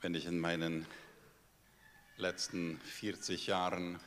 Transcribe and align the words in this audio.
wenn 0.00 0.14
ich 0.14 0.26
in 0.26 0.38
meinen 0.38 0.86
letzten 2.16 2.80
40 2.84 3.46
Jahren 3.46 4.00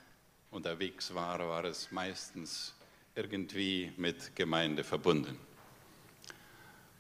unterwegs 0.50 1.14
war, 1.14 1.40
war 1.40 1.66
es 1.66 1.92
meistens 1.92 2.74
irgendwie 3.16 3.92
mit 3.98 4.36
Gemeinde 4.36 4.84
verbunden. 4.84 5.38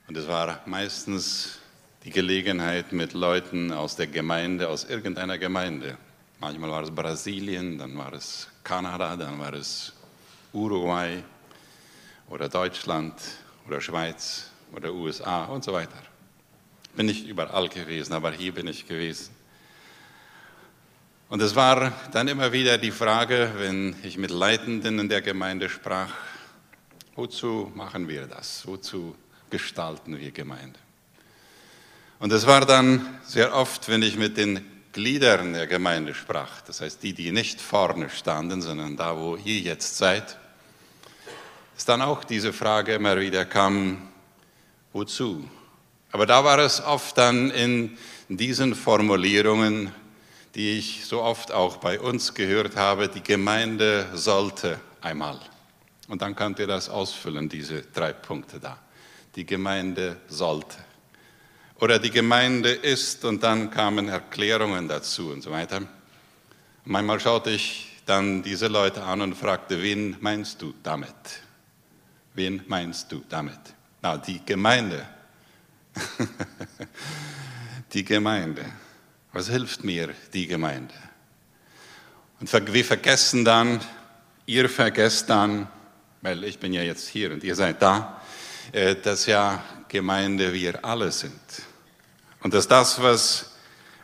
Und 0.08 0.16
es 0.16 0.28
war 0.28 0.62
meistens 0.68 1.60
die 2.04 2.12
Gelegenheit 2.12 2.92
mit 2.92 3.14
Leuten 3.14 3.72
aus 3.72 3.96
der 3.96 4.08
Gemeinde, 4.08 4.70
aus 4.70 4.84
irgendeiner 4.84 5.40
Gemeinde. 5.40 5.98
Manchmal 6.40 6.70
war 6.70 6.84
es 6.84 6.92
Brasilien, 6.92 7.80
dann 7.80 7.98
war 7.98 8.14
es 8.14 8.48
Kanada, 8.64 9.16
dann 9.16 9.40
war 9.40 9.54
es 9.54 9.94
Uruguay 10.52 11.24
oder 12.28 12.48
Deutschland 12.48 13.16
oder 13.66 13.82
Schweiz 13.82 14.52
oder 14.76 14.94
USA 14.94 15.46
und 15.46 15.64
so 15.64 15.74
weiter. 15.74 16.13
Bin 16.96 17.08
nicht 17.08 17.28
überall 17.28 17.70
gewesen, 17.70 18.14
aber 18.14 18.32
hier 18.32 18.54
bin 18.54 18.68
ich 18.68 18.88
gewesen. 18.88 19.36
Und 21.30 21.42
es 21.42 21.56
war 21.56 21.92
dann 22.12 22.28
immer 22.28 22.52
wieder 22.52 22.78
die 22.78 22.92
Frage, 22.92 23.54
wenn 23.58 23.96
ich 24.04 24.20
mit 24.20 24.30
Leitenden 24.30 25.00
in 25.00 25.10
der 25.10 25.24
Gemeinde 25.24 25.70
sprach, 25.70 26.14
wozu 27.16 27.72
machen 27.74 28.08
wir 28.08 28.28
das? 28.28 28.68
Wozu 28.68 29.16
gestalten 29.50 30.20
wir 30.20 30.32
Gemeinde? 30.32 30.78
Und 32.20 32.32
es 32.32 32.46
war 32.46 32.66
dann 32.66 33.20
sehr 33.24 33.56
oft, 33.56 33.90
wenn 33.90 34.04
ich 34.04 34.16
mit 34.16 34.38
den 34.38 34.64
Gliedern 34.92 35.54
der 35.54 35.66
Gemeinde 35.66 36.14
sprach, 36.14 36.62
das 36.62 36.82
heißt 36.82 37.02
die, 37.02 37.14
die 37.14 37.32
nicht 37.32 37.60
vorne 37.60 38.12
standen, 38.12 38.62
sondern 38.62 38.96
da, 38.96 39.18
wo 39.18 39.36
ihr 39.38 39.60
jetzt 39.60 39.98
seid, 39.98 40.38
ist 41.76 41.90
dann 41.90 42.04
auch 42.04 42.24
diese 42.24 42.54
Frage 42.54 42.94
immer 42.94 43.20
wieder 43.20 43.44
kam, 43.46 44.10
wozu? 44.94 45.50
Aber 46.14 46.28
da 46.28 46.44
war 46.44 46.60
es 46.60 46.80
oft 46.80 47.18
dann 47.18 47.50
in 47.50 47.98
diesen 48.30 48.76
Formulierungen, 48.76 49.92
die 50.54 50.78
ich 50.78 51.06
so 51.06 51.24
oft 51.24 51.52
auch 51.52 51.78
bei 51.78 52.00
uns 52.00 52.36
gehört 52.36 52.76
habe, 52.76 53.10
die 53.10 53.24
Gemeinde 53.24 54.06
sollte 54.14 54.80
einmal. 55.02 55.40
Und 56.08 56.22
dann 56.22 56.36
könnt 56.36 56.60
ihr 56.60 56.68
das 56.68 56.88
ausfüllen, 56.88 57.50
diese 57.50 57.82
drei 57.82 58.14
Punkte 58.14 58.60
da. 58.60 58.78
Die 59.36 59.44
Gemeinde 59.44 60.18
sollte. 60.28 60.78
Oder 61.80 61.98
die 61.98 62.12
Gemeinde 62.12 62.70
ist 62.70 63.26
und 63.26 63.42
dann 63.42 63.72
kamen 63.72 64.08
Erklärungen 64.08 64.88
dazu 64.88 65.32
und 65.32 65.42
so 65.42 65.50
weiter. 65.50 65.82
Manchmal 66.86 67.20
schaute 67.22 67.50
ich 67.50 67.90
dann 68.06 68.44
diese 68.44 68.68
Leute 68.68 69.02
an 69.02 69.22
und 69.22 69.34
fragte, 69.34 69.82
wen 69.82 70.18
meinst 70.20 70.62
du 70.62 70.76
damit? 70.84 71.16
Wen 72.36 72.62
meinst 72.68 73.12
du 73.12 73.24
damit? 73.28 73.58
Na, 74.04 74.18
die 74.18 74.46
Gemeinde. 74.46 75.08
die 77.94 78.04
Gemeinde. 78.04 78.66
Was 79.32 79.50
hilft 79.50 79.84
mir 79.84 80.14
die 80.34 80.48
Gemeinde? 80.48 80.94
Und 82.40 82.52
wir 82.74 82.86
vergessen 82.86 83.46
dann, 83.46 83.80
ihr 84.46 84.70
vergesst 84.70 85.30
dann, 85.30 85.68
weil 86.22 86.44
ich 86.44 86.60
bin 86.60 86.74
ja 86.74 86.82
jetzt 86.82 87.08
hier 87.08 87.32
und 87.32 87.44
ihr 87.44 87.56
seid 87.56 87.82
da, 87.82 88.22
äh, 88.72 88.96
dass 88.96 89.26
ja 89.26 89.64
Gemeinde 89.88 90.54
wir 90.54 90.84
alle 90.84 91.12
sind. 91.12 91.40
Und 92.42 92.54
dass 92.54 92.68
das, 92.68 93.02
was 93.02 93.52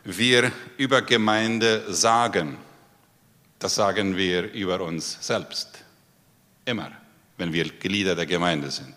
wir 0.03 0.51
über 0.77 1.01
Gemeinde 1.01 1.85
sagen, 1.93 2.57
das 3.59 3.75
sagen 3.75 4.15
wir 4.15 4.51
über 4.53 4.81
uns 4.81 5.17
selbst. 5.19 5.67
Immer, 6.65 6.91
wenn 7.37 7.51
wir 7.51 7.65
Glieder 7.65 8.15
der 8.15 8.25
Gemeinde 8.25 8.71
sind. 8.71 8.95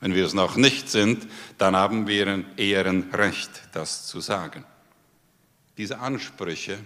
Wenn 0.00 0.14
wir 0.14 0.26
es 0.26 0.34
noch 0.34 0.56
nicht 0.56 0.90
sind, 0.90 1.26
dann 1.58 1.74
haben 1.74 2.06
wir 2.06 2.26
ein 2.26 2.46
Ehrenrecht, 2.56 3.50
das 3.72 4.06
zu 4.06 4.20
sagen. 4.20 4.64
Diese 5.78 5.98
Ansprüche 5.98 6.78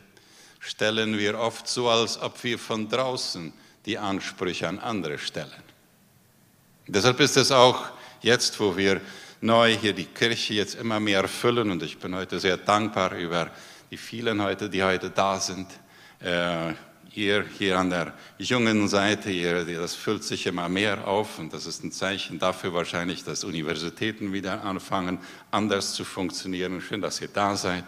stellen 0.60 1.18
wir 1.18 1.38
oft 1.38 1.66
so, 1.66 1.88
als 1.88 2.20
ob 2.20 2.42
wir 2.44 2.58
von 2.58 2.88
draußen 2.88 3.52
die 3.86 3.98
Ansprüche 3.98 4.68
an 4.68 4.78
andere 4.78 5.18
stellen. 5.18 5.62
Deshalb 6.86 7.20
ist 7.20 7.36
es 7.36 7.50
auch 7.50 7.90
jetzt, 8.20 8.58
wo 8.60 8.76
wir 8.76 9.00
neu 9.40 9.76
hier 9.76 9.92
die 9.92 10.04
Kirche 10.06 10.54
jetzt 10.54 10.74
immer 10.74 11.00
mehr 11.00 11.26
füllen, 11.28 11.70
und 11.70 11.82
ich 11.82 11.98
bin 11.98 12.14
heute 12.14 12.38
sehr 12.38 12.56
dankbar 12.56 13.16
über 13.16 13.50
die 13.90 13.96
vielen 13.96 14.42
heute, 14.42 14.68
die 14.68 14.82
heute 14.82 15.10
da 15.10 15.40
sind, 15.40 15.68
äh, 16.20 16.72
ihr 17.16 17.44
hier 17.58 17.78
an 17.78 17.90
der 17.90 18.14
jungen 18.38 18.88
Seite, 18.88 19.30
ihr, 19.30 19.64
das 19.64 19.94
füllt 19.94 20.24
sich 20.24 20.46
immer 20.46 20.68
mehr 20.68 21.06
auf 21.06 21.38
und 21.38 21.52
das 21.52 21.66
ist 21.66 21.82
ein 21.82 21.92
Zeichen 21.92 22.38
dafür 22.38 22.72
wahrscheinlich, 22.72 23.24
dass 23.24 23.44
Universitäten 23.44 24.32
wieder 24.32 24.62
anfangen, 24.64 25.18
anders 25.50 25.94
zu 25.94 26.04
funktionieren. 26.04 26.80
Schön, 26.80 27.00
dass 27.00 27.20
ihr 27.20 27.28
da 27.28 27.56
seid. 27.56 27.84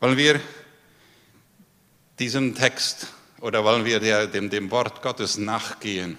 Wollen 0.00 0.16
wir 0.16 0.40
diesem 2.18 2.54
Text 2.54 3.08
oder 3.40 3.64
wollen 3.64 3.84
wir 3.84 4.00
der, 4.00 4.26
dem, 4.26 4.48
dem 4.48 4.70
Wort 4.70 5.02
Gottes 5.02 5.36
nachgehen 5.36 6.16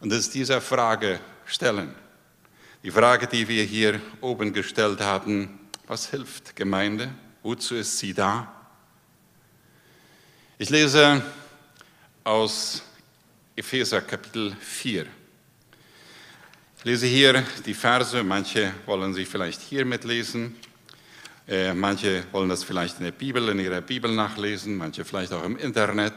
und 0.00 0.12
es 0.12 0.30
dieser 0.30 0.60
Frage 0.60 1.20
stellen? 1.44 1.94
Die 2.82 2.90
Frage, 2.90 3.26
die 3.26 3.48
wir 3.48 3.64
hier 3.64 4.00
oben 4.20 4.52
gestellt 4.52 5.00
haben, 5.00 5.58
was 5.86 6.10
hilft 6.10 6.56
Gemeinde? 6.56 7.10
Wozu 7.42 7.76
ist 7.76 7.98
sie 7.98 8.12
da? 8.12 8.55
Ich 10.58 10.70
lese 10.70 11.22
aus 12.24 12.82
Epheser 13.54 14.00
Kapitel 14.00 14.56
4. 14.58 15.04
Ich 16.78 16.84
lese 16.84 17.06
hier 17.06 17.44
die 17.66 17.74
Verse, 17.74 18.24
manche 18.24 18.72
wollen 18.86 19.12
sie 19.12 19.26
vielleicht 19.26 19.60
hier 19.60 19.84
mitlesen, 19.84 20.56
äh, 21.46 21.74
manche 21.74 22.24
wollen 22.32 22.48
das 22.48 22.64
vielleicht 22.64 22.96
in 22.96 23.04
der 23.04 23.12
Bibel, 23.12 23.50
in 23.50 23.58
ihrer 23.58 23.82
Bibel 23.82 24.10
nachlesen, 24.10 24.78
manche 24.78 25.04
vielleicht 25.04 25.34
auch 25.34 25.44
im 25.44 25.58
Internet. 25.58 26.14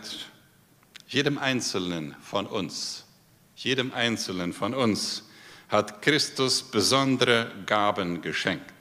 Jedem 1.09 1.38
Einzelnen 1.38 2.16
von 2.22 2.47
uns, 2.47 3.03
jedem 3.57 3.91
Einzelnen 3.91 4.53
von 4.53 4.73
uns 4.73 5.23
hat 5.67 6.01
Christus 6.01 6.63
besondere 6.63 7.51
Gaben 7.66 8.22
geschenkt, 8.22 8.72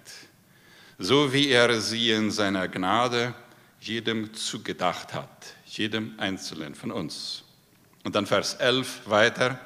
so 1.00 1.32
wie 1.32 1.48
er 1.48 1.80
sie 1.80 2.12
in 2.12 2.30
seiner 2.30 2.68
Gnade 2.68 3.34
jedem 3.80 4.34
zugedacht 4.34 5.14
hat, 5.14 5.54
jedem 5.66 6.14
Einzelnen 6.18 6.74
von 6.74 6.90
uns. 6.90 7.44
Und 8.04 8.14
dann 8.14 8.26
Vers 8.26 8.54
11 8.54 9.02
weiter. 9.06 9.60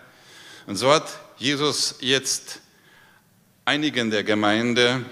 Und 0.67 0.77
so 0.77 0.93
hat 0.93 1.09
Jesus 1.39 1.97
jetzt 2.00 2.61
einigen 3.65 4.11
der 4.11 4.25
Gemeinde 4.25 5.05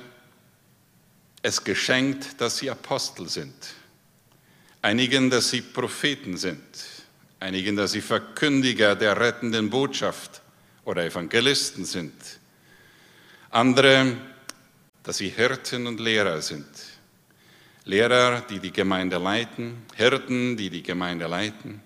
es 1.43 1.65
geschenkt, 1.65 2.41
dass 2.41 2.59
sie 2.59 2.71
Apostel 2.71 3.28
sind, 3.28 3.55
einigen, 4.83 5.31
dass 5.31 5.50
sie 5.50 5.62
Propheten 5.62 6.37
sind, 6.37 6.61
einigen, 7.38 7.77
dass 7.77 7.93
sie 7.93 8.03
Verkündiger 8.03 8.94
der 8.94 9.19
rettenden 9.19 9.71
Botschaft 9.71 10.43
oder 10.84 11.05
Evangelisten 11.05 11.84
sind, 11.84 12.12
andere, 13.50 14.17
dass 15.03 15.17
sie 15.17 15.31
Hirten 15.31 15.87
und 15.87 15.99
Lehrer 15.99 16.43
sind 16.43 16.67
Lehrer, 17.90 18.42
die 18.48 18.60
die 18.60 18.70
Gemeinde 18.70 19.18
leiten, 19.18 19.82
Hirten, 19.96 20.56
die 20.56 20.70
die 20.70 20.84
Gemeinde 20.84 21.26
leiten, 21.26 21.80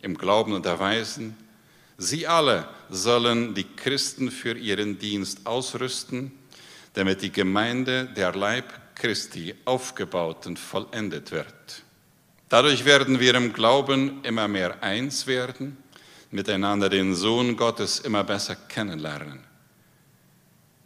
im 0.00 0.16
Glauben 0.16 0.54
unterweisen. 0.54 1.36
Sie 1.98 2.26
alle 2.26 2.66
sollen 2.88 3.52
die 3.54 3.66
Christen 3.76 4.30
für 4.30 4.56
ihren 4.56 4.98
Dienst 4.98 5.46
ausrüsten, 5.46 6.32
damit 6.94 7.20
die 7.20 7.30
Gemeinde, 7.30 8.06
der 8.16 8.34
Leib 8.34 8.64
Christi, 8.94 9.54
aufgebaut 9.66 10.46
und 10.46 10.58
vollendet 10.58 11.32
wird. 11.32 11.82
Dadurch 12.48 12.86
werden 12.86 13.20
wir 13.20 13.34
im 13.34 13.52
Glauben 13.52 14.24
immer 14.24 14.48
mehr 14.48 14.82
eins 14.82 15.26
werden, 15.26 15.76
miteinander 16.30 16.88
den 16.88 17.14
Sohn 17.14 17.58
Gottes 17.58 18.00
immer 18.00 18.24
besser 18.24 18.56
kennenlernen. 18.56 19.40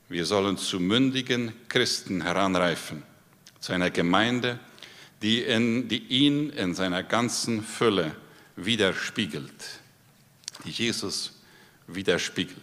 Wir 0.09 0.27
sollen 0.27 0.59
zu 0.59 0.81
mündigen 0.81 1.53
Christen 1.69 2.23
heranreifen 2.23 3.05
zu 3.65 3.73
einer 3.73 3.91
Gemeinde, 3.91 4.59
die, 5.23 5.43
in, 5.43 5.89
die 5.89 6.05
ihn 6.09 6.51
in 6.51 6.75
seiner 6.75 7.03
ganzen 7.03 7.65
Fülle 7.65 8.15
widerspiegelt, 8.57 9.81
die 10.67 10.71
Jesus 10.71 11.41
widerspiegelt. 11.87 12.59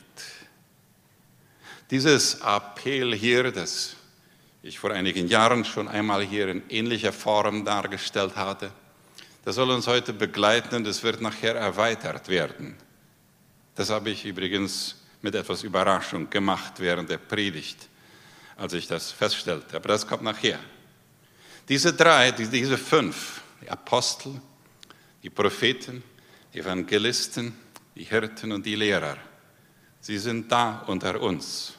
Dieses 1.89 2.35
Appell 2.41 3.15
hier, 3.15 3.51
das 3.51 3.95
ich 4.61 4.77
vor 4.77 4.91
einigen 4.91 5.27
Jahren 5.27 5.65
schon 5.65 5.87
einmal 5.87 6.21
hier 6.21 6.49
in 6.49 6.61
ähnlicher 6.69 7.11
Form 7.11 7.65
dargestellt 7.65 8.35
hatte, 8.35 8.71
das 9.43 9.55
soll 9.55 9.71
uns 9.71 9.87
heute 9.87 10.13
begleiten 10.13 10.75
und 10.75 10.85
es 10.85 11.01
wird 11.01 11.19
nachher 11.19 11.55
erweitert 11.55 12.29
werden. 12.29 12.75
Das 13.73 13.89
habe 13.89 14.11
ich 14.11 14.23
übrigens 14.23 14.97
mit 15.23 15.33
etwas 15.33 15.63
Überraschung 15.63 16.29
gemacht 16.29 16.73
während 16.77 17.09
der 17.09 17.17
Predigt, 17.17 17.89
als 18.55 18.73
ich 18.73 18.85
das 18.85 19.11
feststellte. 19.11 19.77
Aber 19.77 19.87
das 19.87 20.05
kommt 20.05 20.21
nachher. 20.21 20.59
Diese 21.71 21.93
drei, 21.93 22.31
diese 22.31 22.77
fünf, 22.77 23.39
die 23.61 23.69
Apostel, 23.69 24.41
die 25.23 25.29
Propheten, 25.29 26.03
die 26.53 26.59
Evangelisten, 26.59 27.57
die 27.95 28.03
Hirten 28.03 28.51
und 28.51 28.65
die 28.65 28.75
Lehrer, 28.75 29.15
sie 30.01 30.17
sind 30.17 30.51
da 30.51 30.83
unter 30.87 31.21
uns. 31.21 31.71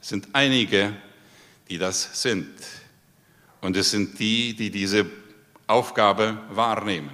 Es 0.00 0.10
sind 0.10 0.28
einige, 0.32 0.94
die 1.68 1.78
das 1.78 2.22
sind. 2.22 2.48
Und 3.60 3.76
es 3.76 3.90
sind 3.90 4.16
die, 4.20 4.54
die 4.54 4.70
diese 4.70 5.04
Aufgabe 5.66 6.38
wahrnehmen. 6.50 7.10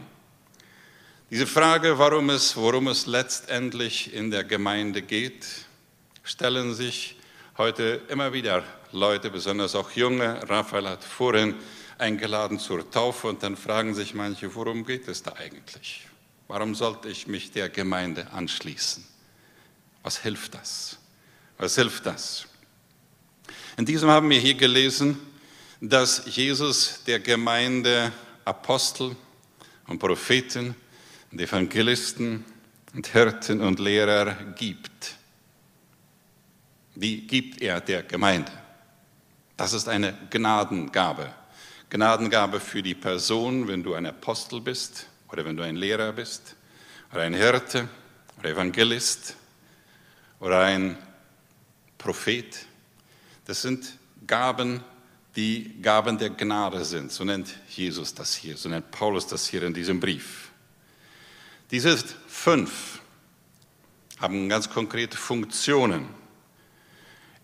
Diese 1.30 1.46
Frage, 1.46 1.98
warum 1.98 2.28
es, 2.28 2.54
worum 2.54 2.88
es 2.88 3.06
letztendlich 3.06 4.12
in 4.12 4.30
der 4.30 4.44
Gemeinde 4.44 5.00
geht, 5.00 5.46
stellen 6.22 6.74
sich 6.74 7.16
heute 7.56 8.02
immer 8.08 8.30
wieder 8.34 8.62
Leute, 8.92 9.30
besonders 9.30 9.74
auch 9.74 9.92
junge. 9.92 10.46
Raphael 10.50 10.86
hat 10.86 11.02
vorhin 11.02 11.54
eingeladen 12.00 12.58
zur 12.58 12.90
Taufe 12.90 13.28
und 13.28 13.42
dann 13.42 13.56
fragen 13.56 13.94
sich 13.94 14.14
manche, 14.14 14.54
worum 14.54 14.84
geht 14.84 15.06
es 15.08 15.22
da 15.22 15.34
eigentlich? 15.34 16.06
Warum 16.48 16.74
sollte 16.74 17.08
ich 17.08 17.26
mich 17.26 17.52
der 17.52 17.68
Gemeinde 17.68 18.32
anschließen? 18.32 19.04
Was 20.02 20.18
hilft 20.18 20.54
das? 20.54 20.98
Was 21.58 21.76
hilft 21.76 22.06
das? 22.06 22.46
In 23.76 23.86
diesem 23.86 24.10
haben 24.10 24.28
wir 24.30 24.40
hier 24.40 24.54
gelesen, 24.54 25.18
dass 25.80 26.22
Jesus 26.26 27.04
der 27.06 27.20
Gemeinde 27.20 28.12
Apostel 28.44 29.14
und 29.86 29.98
Propheten 29.98 30.74
und 31.30 31.40
Evangelisten 31.40 32.44
und 32.94 33.06
Hirten 33.06 33.60
und 33.60 33.78
Lehrer 33.78 34.34
gibt. 34.56 35.14
Die 36.94 37.26
gibt 37.26 37.62
er 37.62 37.80
der 37.80 38.02
Gemeinde. 38.02 38.52
Das 39.56 39.72
ist 39.72 39.88
eine 39.88 40.16
Gnadengabe. 40.30 41.32
Gnadengabe 41.90 42.60
für 42.60 42.82
die 42.84 42.94
Person, 42.94 43.66
wenn 43.66 43.82
du 43.82 43.94
ein 43.94 44.06
Apostel 44.06 44.60
bist 44.60 45.06
oder 45.28 45.44
wenn 45.44 45.56
du 45.56 45.64
ein 45.64 45.74
Lehrer 45.74 46.12
bist 46.12 46.54
oder 47.12 47.22
ein 47.22 47.34
Hirte 47.34 47.88
oder 48.38 48.50
Evangelist 48.50 49.34
oder 50.38 50.60
ein 50.60 50.96
Prophet. 51.98 52.64
Das 53.44 53.62
sind 53.62 53.98
Gaben, 54.24 54.84
die 55.34 55.82
Gaben 55.82 56.16
der 56.16 56.30
Gnade 56.30 56.84
sind. 56.84 57.10
So 57.10 57.24
nennt 57.24 57.52
Jesus 57.68 58.14
das 58.14 58.36
hier, 58.36 58.56
so 58.56 58.68
nennt 58.68 58.92
Paulus 58.92 59.26
das 59.26 59.48
hier 59.48 59.64
in 59.64 59.74
diesem 59.74 59.98
Brief. 59.98 60.50
Diese 61.72 61.98
fünf 62.28 63.00
haben 64.20 64.48
ganz 64.48 64.70
konkrete 64.70 65.16
Funktionen. 65.16 66.08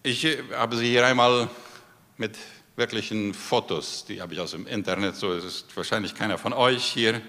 Ich 0.04 0.24
habe 0.54 0.76
sie 0.76 0.88
hier 0.88 1.04
einmal 1.04 1.50
mit 2.16 2.36
wirklichen 2.76 3.32
Fotos, 3.32 4.04
die 4.04 4.20
habe 4.20 4.34
ich 4.34 4.40
aus 4.40 4.50
dem 4.50 4.66
Internet, 4.66 5.16
so 5.16 5.32
ist 5.32 5.74
wahrscheinlich 5.74 6.14
keiner 6.14 6.36
von 6.36 6.52
euch 6.52 6.84
hier. 6.84 7.22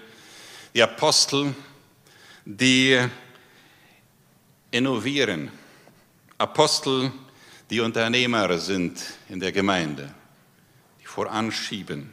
Die 0.74 0.82
Apostel, 0.82 1.54
die 2.44 3.02
innovieren. 4.70 5.50
Apostel, 6.36 7.10
die 7.70 7.80
Unternehmer 7.80 8.58
sind 8.58 9.02
in 9.30 9.40
der 9.40 9.50
Gemeinde, 9.50 10.14
die 11.00 11.06
voranschieben, 11.06 12.12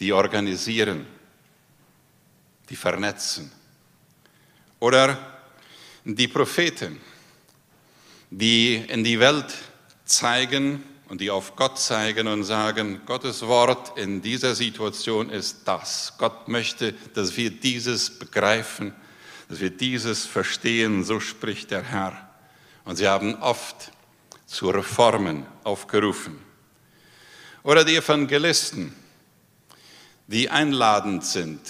die 0.00 0.12
organisieren, 0.12 1.06
die 2.68 2.76
vernetzen. 2.76 3.52
Oder 4.80 5.16
die 6.04 6.28
Propheten, 6.28 7.00
die 8.30 8.74
in 8.74 9.04
die 9.04 9.20
Welt 9.20 9.54
zeigen 10.04 10.82
und 11.08 11.20
die 11.20 11.30
auf 11.30 11.56
Gott 11.56 11.78
zeigen 11.78 12.28
und 12.28 12.44
sagen, 12.44 13.00
Gottes 13.06 13.46
Wort 13.46 13.98
in 13.98 14.20
dieser 14.20 14.54
Situation 14.54 15.30
ist 15.30 15.62
das. 15.64 16.14
Gott 16.18 16.48
möchte, 16.48 16.92
dass 17.14 17.36
wir 17.36 17.50
dieses 17.50 18.18
begreifen, 18.18 18.94
dass 19.48 19.60
wir 19.60 19.70
dieses 19.70 20.26
verstehen, 20.26 21.04
so 21.04 21.18
spricht 21.18 21.70
der 21.70 21.82
Herr. 21.82 22.28
Und 22.84 22.96
sie 22.96 23.08
haben 23.08 23.36
oft 23.36 23.90
zu 24.46 24.70
Reformen 24.70 25.46
aufgerufen. 25.64 26.38
Oder 27.62 27.84
die 27.84 27.96
Evangelisten, 27.96 28.94
die 30.26 30.50
einladend 30.50 31.24
sind, 31.24 31.60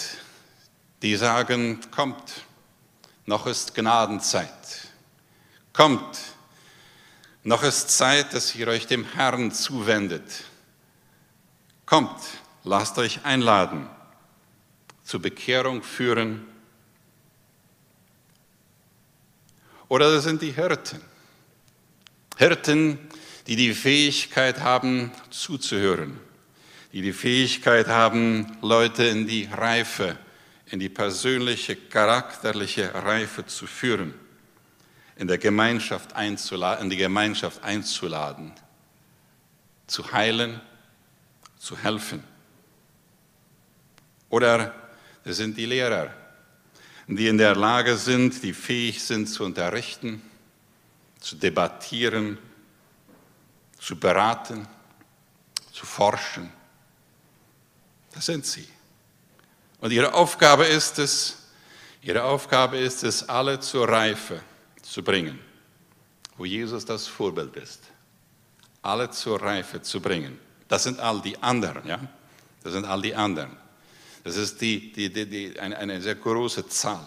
die 1.01 1.15
sagen, 1.15 1.79
kommt, 1.91 2.45
noch 3.25 3.47
ist 3.47 3.73
Gnadenzeit. 3.73 4.49
Kommt, 5.71 6.17
noch 7.43 7.63
ist 7.63 7.89
Zeit, 7.89 8.33
dass 8.33 8.55
ihr 8.55 8.67
euch 8.67 8.87
dem 8.87 9.05
Herrn 9.05 9.51
zuwendet. 9.51 10.43
Kommt, 11.85 12.19
lasst 12.63 12.97
euch 12.97 13.25
einladen, 13.25 13.87
zur 15.03 15.21
Bekehrung 15.21 15.81
führen. 15.81 16.45
Oder 19.87 20.13
das 20.13 20.25
sind 20.25 20.41
die 20.41 20.51
Hirten. 20.51 21.01
Hirten, 22.37 22.99
die 23.47 23.55
die 23.55 23.73
Fähigkeit 23.73 24.59
haben, 24.59 25.11
zuzuhören, 25.31 26.19
die 26.93 27.01
die 27.01 27.13
Fähigkeit 27.13 27.87
haben, 27.87 28.57
Leute 28.61 29.05
in 29.05 29.27
die 29.27 29.49
Reife, 29.51 30.17
in 30.67 30.79
die 30.79 30.89
persönliche, 30.89 31.75
charakterliche 31.75 32.93
Reife 32.93 33.47
zu 33.47 33.65
führen, 33.65 34.13
in, 35.19 35.27
der 35.27 35.37
Gemeinschaft 35.37 36.13
einzuladen, 36.13 36.85
in 36.85 36.89
die 36.89 36.95
Gemeinschaft 36.95 37.61
einzuladen, 37.61 38.53
zu 39.85 40.13
heilen, 40.13 40.61
zu 41.57 41.77
helfen. 41.77 42.23
Oder 44.29 44.73
das 45.25 45.35
sind 45.35 45.57
die 45.57 45.65
Lehrer, 45.65 46.13
die 47.07 47.27
in 47.27 47.37
der 47.37 47.53
Lage 47.53 47.97
sind, 47.97 48.41
die 48.43 48.53
fähig 48.53 49.03
sind 49.03 49.27
zu 49.27 49.43
unterrichten, 49.43 50.21
zu 51.19 51.35
debattieren, 51.35 52.37
zu 53.77 53.99
beraten, 53.99 54.69
zu 55.73 55.85
forschen. 55.85 56.49
Das 58.13 58.25
sind 58.25 58.45
sie. 58.45 58.69
Und 59.81 59.91
ihre 59.91 60.13
Aufgabe 60.13 60.65
ist 60.65 60.97
es, 60.97 61.49
ihre 62.01 62.23
Aufgabe 62.23 62.77
ist 62.77 63.03
es, 63.03 63.27
alle 63.27 63.59
zur 63.59 63.89
Reife 63.89 64.41
zu 64.89 65.03
bringen, 65.03 65.39
wo 66.37 66.45
Jesus 66.45 66.83
das 66.83 67.07
Vorbild 67.07 67.55
ist. 67.55 67.83
Alle 68.81 69.09
zur 69.11 69.41
Reife 69.41 69.81
zu 69.81 70.01
bringen. 70.01 70.39
Das 70.67 70.83
sind 70.83 70.99
all 70.99 71.21
die 71.21 71.37
anderen, 71.41 71.87
ja? 71.87 71.99
Das 72.63 72.73
sind 72.73 72.85
all 72.85 73.01
die 73.01 73.15
anderen. 73.15 73.55
Das 74.23 74.35
ist 74.35 74.59
die, 74.59 74.91
die, 74.91 75.11
die, 75.11 75.25
die 75.25 75.59
eine, 75.59 75.77
eine 75.77 76.01
sehr 76.01 76.15
große 76.15 76.67
Zahl. 76.67 77.05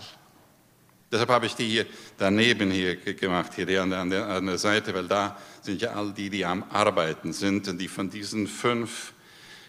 Deshalb 1.10 1.28
habe 1.28 1.46
ich 1.46 1.54
die 1.54 1.68
hier 1.68 1.86
daneben 2.16 2.70
hier 2.70 2.96
gemacht, 2.96 3.52
hier 3.54 3.82
an 3.82 4.10
der, 4.10 4.26
an 4.28 4.46
der 4.46 4.58
Seite, 4.58 4.94
weil 4.94 5.06
da 5.08 5.36
sind 5.60 5.82
ja 5.82 5.92
all 5.92 6.12
die, 6.12 6.30
die 6.30 6.44
am 6.44 6.64
Arbeiten 6.70 7.34
sind 7.34 7.68
und 7.68 7.78
die 7.78 7.88
von 7.88 8.08
diesen 8.08 8.46
fünf 8.46 9.12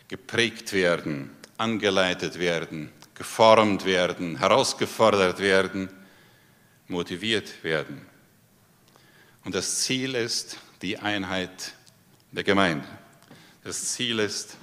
geprägt 0.08 0.72
werden, 0.72 1.32
angeleitet 1.58 2.40
werden, 2.40 2.92
geformt 3.14 3.84
werden, 3.84 4.38
herausgefordert 4.38 5.40
werden, 5.40 5.90
motiviert 6.88 7.64
werden. 7.64 8.06
Und 9.44 9.56
das 9.56 9.82
Ziel 9.82 10.16
ist 10.16 10.58
die 10.82 10.98
Einheit 10.98 11.74
der 12.32 12.44
Gemeinde. 12.44 12.88
Das 13.64 13.94
Ziel 13.94 14.20
ist 14.20 14.58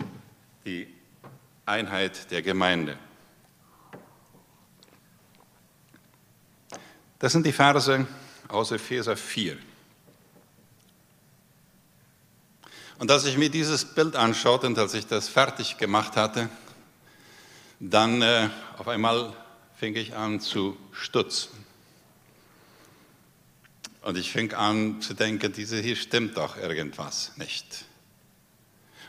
die 0.65 0.89
Einheit 1.67 2.31
der 2.31 2.43
Gemeinde. 2.43 2.99
Das 7.19 7.33
sind 7.33 7.45
die 7.45 7.53
Verse 7.53 8.07
aus 8.49 8.71
Epheser 8.71 9.17
4. 9.17 9.59
Und 12.99 13.11
als 13.11 13.25
ich 13.25 13.39
mir 13.39 13.51
dieses 13.51 13.85
Bild 13.85 14.17
anschaute 14.17 14.67
und 14.67 14.79
als 14.79 14.93
ich 14.95 15.07
das 15.07 15.29
fertig 15.29 15.79
gemacht 15.79 16.17
hatte, 16.17 16.51
dann 17.79 18.21
äh, 18.21 18.51
auf 18.77 18.89
einmal 18.89 19.35
fing 19.77 19.97
ich 19.97 20.15
an 20.15 20.41
zu 20.41 20.77
stutzen. 20.93 21.70
Und 24.03 24.17
ich 24.17 24.33
fing 24.33 24.53
an 24.55 25.01
zu 25.03 25.15
denken, 25.15 25.53
diese 25.53 25.81
hier 25.81 25.97
stimmt 25.97 26.37
doch 26.37 26.57
irgendwas 26.57 27.33
nicht. 27.37 27.85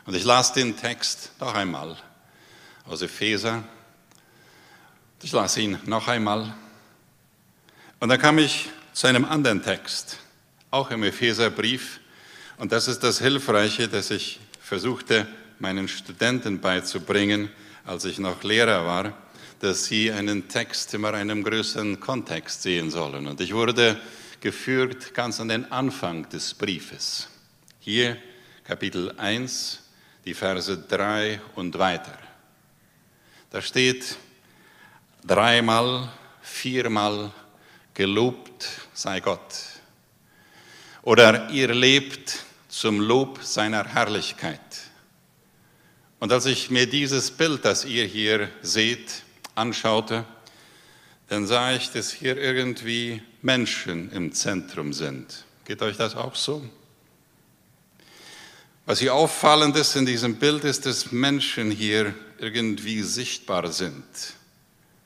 Und 0.04 0.14
ich 0.14 0.24
las 0.24 0.52
den 0.52 0.76
Text 0.76 1.32
noch 1.40 1.54
einmal 1.54 1.96
aus 2.86 3.02
Epheser. 3.02 3.62
Ich 5.22 5.32
las 5.32 5.56
ihn 5.56 5.78
noch 5.86 6.08
einmal 6.08 6.54
und 8.02 8.08
dann 8.08 8.18
kam 8.18 8.38
ich 8.38 8.68
zu 8.92 9.06
einem 9.06 9.24
anderen 9.24 9.62
Text, 9.62 10.18
auch 10.72 10.90
im 10.90 11.04
Epheserbrief. 11.04 12.00
Und 12.58 12.72
das 12.72 12.88
ist 12.88 13.04
das 13.04 13.20
Hilfreiche, 13.20 13.86
das 13.86 14.10
ich 14.10 14.40
versuchte, 14.60 15.28
meinen 15.60 15.86
Studenten 15.86 16.60
beizubringen, 16.60 17.48
als 17.86 18.04
ich 18.04 18.18
noch 18.18 18.42
Lehrer 18.42 18.84
war, 18.84 19.16
dass 19.60 19.84
sie 19.84 20.10
einen 20.10 20.48
Text 20.48 20.92
immer 20.94 21.10
in 21.10 21.30
einem 21.30 21.44
größeren 21.44 22.00
Kontext 22.00 22.62
sehen 22.62 22.90
sollen. 22.90 23.28
Und 23.28 23.40
ich 23.40 23.54
wurde 23.54 24.00
geführt 24.42 25.14
ganz 25.14 25.40
an 25.40 25.48
den 25.48 25.70
Anfang 25.70 26.28
des 26.28 26.52
Briefes. 26.52 27.28
Hier 27.78 28.18
Kapitel 28.64 29.14
1, 29.16 29.80
die 30.24 30.34
Verse 30.34 30.76
3 30.76 31.40
und 31.54 31.78
weiter. 31.78 32.18
Da 33.50 33.62
steht 33.62 34.16
dreimal, 35.24 36.08
viermal, 36.42 37.32
Gelobt 37.94 38.68
sei 38.94 39.20
Gott. 39.20 39.54
Oder 41.02 41.50
ihr 41.50 41.74
lebt 41.74 42.42
zum 42.68 43.00
Lob 43.00 43.42
seiner 43.42 43.84
Herrlichkeit. 43.84 44.60
Und 46.18 46.32
als 46.32 46.46
ich 46.46 46.70
mir 46.70 46.86
dieses 46.86 47.30
Bild, 47.30 47.64
das 47.64 47.84
ihr 47.84 48.06
hier 48.06 48.48
seht, 48.62 49.22
anschaute, 49.54 50.24
dann 51.32 51.46
sah 51.46 51.72
ich, 51.72 51.88
dass 51.88 52.12
hier 52.12 52.36
irgendwie 52.36 53.22
Menschen 53.40 54.12
im 54.12 54.32
Zentrum 54.34 54.92
sind. 54.92 55.46
Geht 55.64 55.80
euch 55.80 55.96
das 55.96 56.14
auch 56.14 56.34
so? 56.34 56.62
Was 58.84 58.98
hier 58.98 59.14
auffallend 59.14 59.74
ist 59.76 59.96
in 59.96 60.04
diesem 60.04 60.34
Bild, 60.34 60.62
ist, 60.64 60.84
dass 60.84 61.10
Menschen 61.10 61.70
hier 61.70 62.14
irgendwie 62.38 63.00
sichtbar 63.00 63.72
sind. 63.72 64.04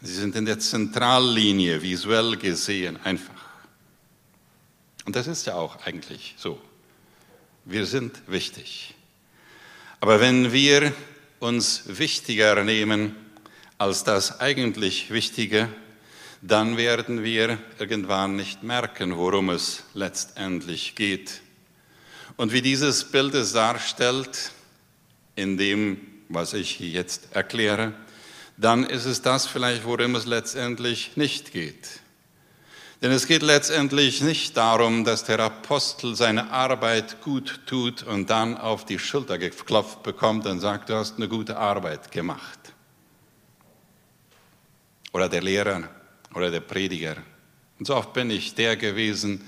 Sie 0.00 0.14
sind 0.14 0.35
in 0.35 0.47
der 0.47 0.59
Zentrallinie 0.59 1.80
visuell 1.80 2.37
gesehen 2.37 2.99
einfach. 3.04 3.47
Und 5.04 5.14
das 5.14 5.28
ist 5.28 5.47
ja 5.47 5.54
auch 5.54 5.87
eigentlich 5.87 6.35
so. 6.38 6.61
Wir 7.64 7.87
sind 7.87 8.21
wichtig. 8.26 8.97
Aber 10.00 10.18
wenn 10.18 10.52
wir 10.52 10.92
uns 11.38 11.85
wichtiger 11.87 12.64
nehmen 12.64 13.14
als 13.78 14.02
das 14.02 14.40
eigentlich 14.40 15.12
Wichtige, 15.12 15.68
dann 16.43 16.76
werden 16.76 17.23
wir 17.23 17.59
irgendwann 17.78 18.37
nicht 18.37 18.62
merken, 18.62 19.16
worum 19.16 19.50
es 19.50 19.85
letztendlich 19.95 20.95
geht. 20.95 21.40
Und 22.37 22.52
wie 22.52 22.62
dieses 22.62 23.05
Bild 23.05 23.35
es 23.35 23.52
darstellt, 23.52 24.52
in 25.35 25.57
dem, 25.57 26.00
was 26.28 26.52
ich 26.52 26.81
jetzt 26.81 27.35
erkläre, 27.35 27.93
dann 28.57 28.85
ist 28.85 29.05
es 29.05 29.23
das 29.23 29.47
vielleicht, 29.47 29.85
worum 29.85 30.14
es 30.14 30.26
letztendlich 30.26 31.16
nicht 31.16 31.52
geht. 31.52 32.00
Denn 33.02 33.12
es 33.12 33.26
geht 33.26 33.43
letztendlich 33.43 34.23
nicht 34.23 34.57
darum, 34.57 35.05
dass 35.05 35.25
der 35.25 35.40
Apostel 35.40 36.16
seine 36.16 36.50
Arbeit 36.50 37.21
gut 37.21 37.61
tut 37.66 38.02
und 38.02 38.31
dann 38.31 38.57
auf 38.57 38.87
die 38.87 38.99
Schulter 38.99 39.37
geklopft 39.37 40.02
bekommt 40.02 40.47
und 40.47 40.61
sagt, 40.61 40.88
du 40.88 40.95
hast 40.95 41.16
eine 41.16 41.28
gute 41.28 41.59
Arbeit 41.59 42.11
gemacht. 42.11 42.59
Oder 45.12 45.28
der 45.28 45.43
Lehrer 45.43 45.96
oder 46.37 46.50
der 46.50 46.61
Prediger. 46.61 47.16
Und 47.78 47.87
so 47.87 47.97
oft 47.97 48.12
bin 48.12 48.31
ich 48.31 48.55
der 48.55 48.76
gewesen, 48.76 49.43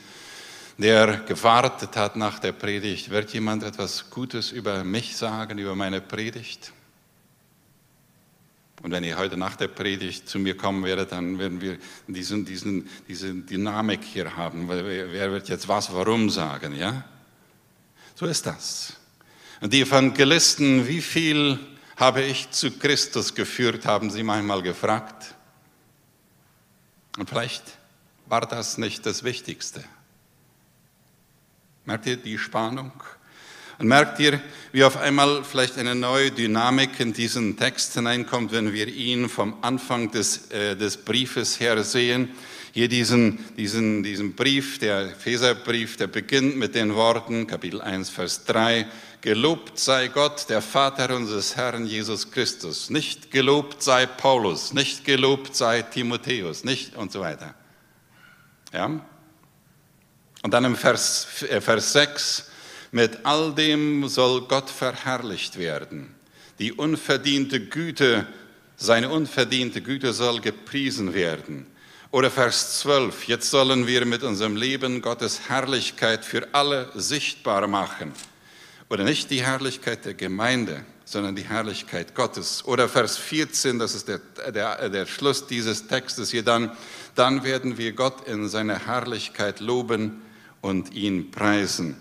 der 0.78 1.18
gewartet 1.18 1.96
hat 1.96 2.16
nach 2.16 2.38
der 2.38 2.52
Predigt. 2.52 3.10
Wird 3.10 3.32
jemand 3.34 3.62
etwas 3.62 4.08
Gutes 4.10 4.52
über 4.52 4.84
mich 4.84 5.16
sagen, 5.16 5.58
über 5.58 5.74
meine 5.74 6.00
Predigt? 6.00 6.72
Und 8.82 8.92
wenn 8.92 9.04
ihr 9.04 9.18
heute 9.18 9.36
nach 9.36 9.56
der 9.56 9.68
Predigt 9.68 10.28
zu 10.28 10.38
mir 10.38 10.56
kommen 10.56 10.84
werdet, 10.84 11.12
dann 11.12 11.38
werden 11.38 11.60
wir 11.60 11.78
diesen, 12.06 12.44
diesen, 12.44 12.88
diese 13.06 13.34
Dynamik 13.34 14.00
hier 14.04 14.36
haben. 14.36 14.68
Wer 14.68 15.32
wird 15.32 15.48
jetzt 15.48 15.68
was, 15.68 15.92
warum 15.92 16.30
sagen, 16.30 16.74
ja? 16.74 17.04
So 18.14 18.26
ist 18.26 18.46
das. 18.46 18.94
Und 19.60 19.72
die 19.72 19.82
Evangelisten, 19.82 20.86
wie 20.86 21.02
viel 21.02 21.58
habe 21.96 22.22
ich 22.22 22.50
zu 22.50 22.70
Christus 22.70 23.34
geführt, 23.34 23.84
haben 23.84 24.10
sie 24.10 24.22
manchmal 24.22 24.62
gefragt. 24.62 25.34
Und 27.18 27.28
vielleicht 27.28 27.64
war 28.26 28.42
das 28.42 28.78
nicht 28.78 29.04
das 29.04 29.24
Wichtigste. 29.24 29.82
Merkt 31.84 32.06
ihr 32.06 32.16
die 32.16 32.38
Spannung? 32.38 32.92
Und 33.78 33.88
merkt 33.88 34.20
ihr, 34.20 34.40
wie 34.72 34.84
auf 34.84 34.96
einmal 34.96 35.42
vielleicht 35.42 35.78
eine 35.78 35.94
neue 35.94 36.30
Dynamik 36.30 37.00
in 37.00 37.12
diesen 37.12 37.56
Text 37.56 37.94
hineinkommt, 37.94 38.52
wenn 38.52 38.72
wir 38.72 38.88
ihn 38.88 39.28
vom 39.28 39.56
Anfang 39.62 40.10
des, 40.10 40.50
äh, 40.50 40.76
des 40.76 40.96
Briefes 40.96 41.58
her 41.58 41.82
sehen. 41.82 42.30
Hier 42.72 42.88
diesen, 42.88 43.44
diesen, 43.56 44.02
diesen 44.02 44.34
Brief, 44.34 44.78
der 44.78 45.12
Epheserbrief, 45.12 45.96
der 45.96 46.06
beginnt 46.06 46.56
mit 46.56 46.74
den 46.74 46.94
Worten, 46.94 47.46
Kapitel 47.46 47.80
1, 47.80 48.10
Vers 48.10 48.44
3, 48.44 48.86
Gelobt 49.20 49.80
sei 49.80 50.08
Gott, 50.08 50.48
der 50.48 50.62
Vater 50.62 51.14
unseres 51.14 51.56
Herrn 51.56 51.86
Jesus 51.86 52.30
Christus. 52.30 52.88
Nicht 52.88 53.32
gelobt 53.32 53.82
sei 53.82 54.06
Paulus, 54.06 54.72
nicht 54.72 55.04
gelobt 55.04 55.56
sei 55.56 55.82
Timotheus, 55.82 56.62
nicht 56.62 56.94
und 56.94 57.10
so 57.10 57.20
weiter. 57.20 57.54
Ja? 58.72 59.00
Und 60.42 60.54
dann 60.54 60.64
im 60.64 60.76
Vers, 60.76 61.42
äh, 61.48 61.60
Vers 61.60 61.92
6, 61.94 62.50
mit 62.92 63.26
all 63.26 63.52
dem 63.54 64.06
soll 64.08 64.42
Gott 64.42 64.70
verherrlicht 64.70 65.58
werden. 65.58 66.14
Die 66.60 66.72
unverdiente 66.72 67.60
Güte, 67.60 68.26
seine 68.76 69.10
unverdiente 69.10 69.82
Güte 69.82 70.12
soll 70.12 70.40
gepriesen 70.40 71.12
werden. 71.12 71.66
Oder 72.12 72.30
Vers 72.30 72.78
12, 72.80 73.26
jetzt 73.26 73.50
sollen 73.50 73.88
wir 73.88 74.06
mit 74.06 74.22
unserem 74.22 74.54
Leben 74.54 75.02
Gottes 75.02 75.48
Herrlichkeit 75.48 76.24
für 76.24 76.48
alle 76.52 76.90
sichtbar 76.94 77.66
machen. 77.66 78.12
Oder 78.90 79.04
nicht 79.04 79.30
die 79.30 79.42
Herrlichkeit 79.42 80.06
der 80.06 80.14
Gemeinde, 80.14 80.82
sondern 81.04 81.36
die 81.36 81.42
Herrlichkeit 81.44 82.14
Gottes. 82.14 82.64
Oder 82.64 82.88
Vers 82.88 83.18
14, 83.18 83.78
das 83.78 83.94
ist 83.94 84.08
der, 84.08 84.18
der, 84.50 84.88
der 84.88 85.06
Schluss 85.06 85.46
dieses 85.46 85.86
Textes 85.86 86.30
hier 86.30 86.42
dann, 86.42 86.76
dann 87.14 87.44
werden 87.44 87.76
wir 87.76 87.92
Gott 87.92 88.26
in 88.26 88.48
seiner 88.48 88.86
Herrlichkeit 88.86 89.60
loben 89.60 90.22
und 90.62 90.92
ihn 90.94 91.30
preisen. 91.30 91.96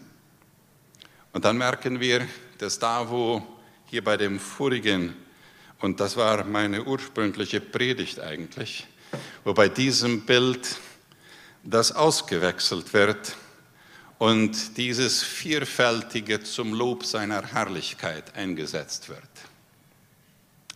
Und 1.33 1.43
dann 1.43 1.57
merken 1.57 1.99
wir, 1.99 2.25
dass 2.57 2.79
da, 2.79 3.09
wo 3.09 3.45
hier 3.85 4.03
bei 4.03 4.15
dem 4.15 4.39
vorigen, 4.39 5.13
und 5.79 5.99
das 5.99 6.15
war 6.15 6.45
meine 6.45 6.85
ursprüngliche 6.85 7.59
Predigt 7.59 8.19
eigentlich, 8.19 8.87
wo 9.43 9.53
bei 9.53 9.67
diesem 9.67 10.21
Bild 10.21 10.77
das 11.63 11.91
ausgewechselt 11.91 12.93
wird 12.93 13.35
und 14.17 14.77
dieses 14.77 15.21
Vierfältige 15.21 16.41
zum 16.41 16.73
Lob 16.73 17.05
seiner 17.05 17.45
Herrlichkeit 17.45 18.35
eingesetzt 18.35 19.09
wird. 19.09 19.21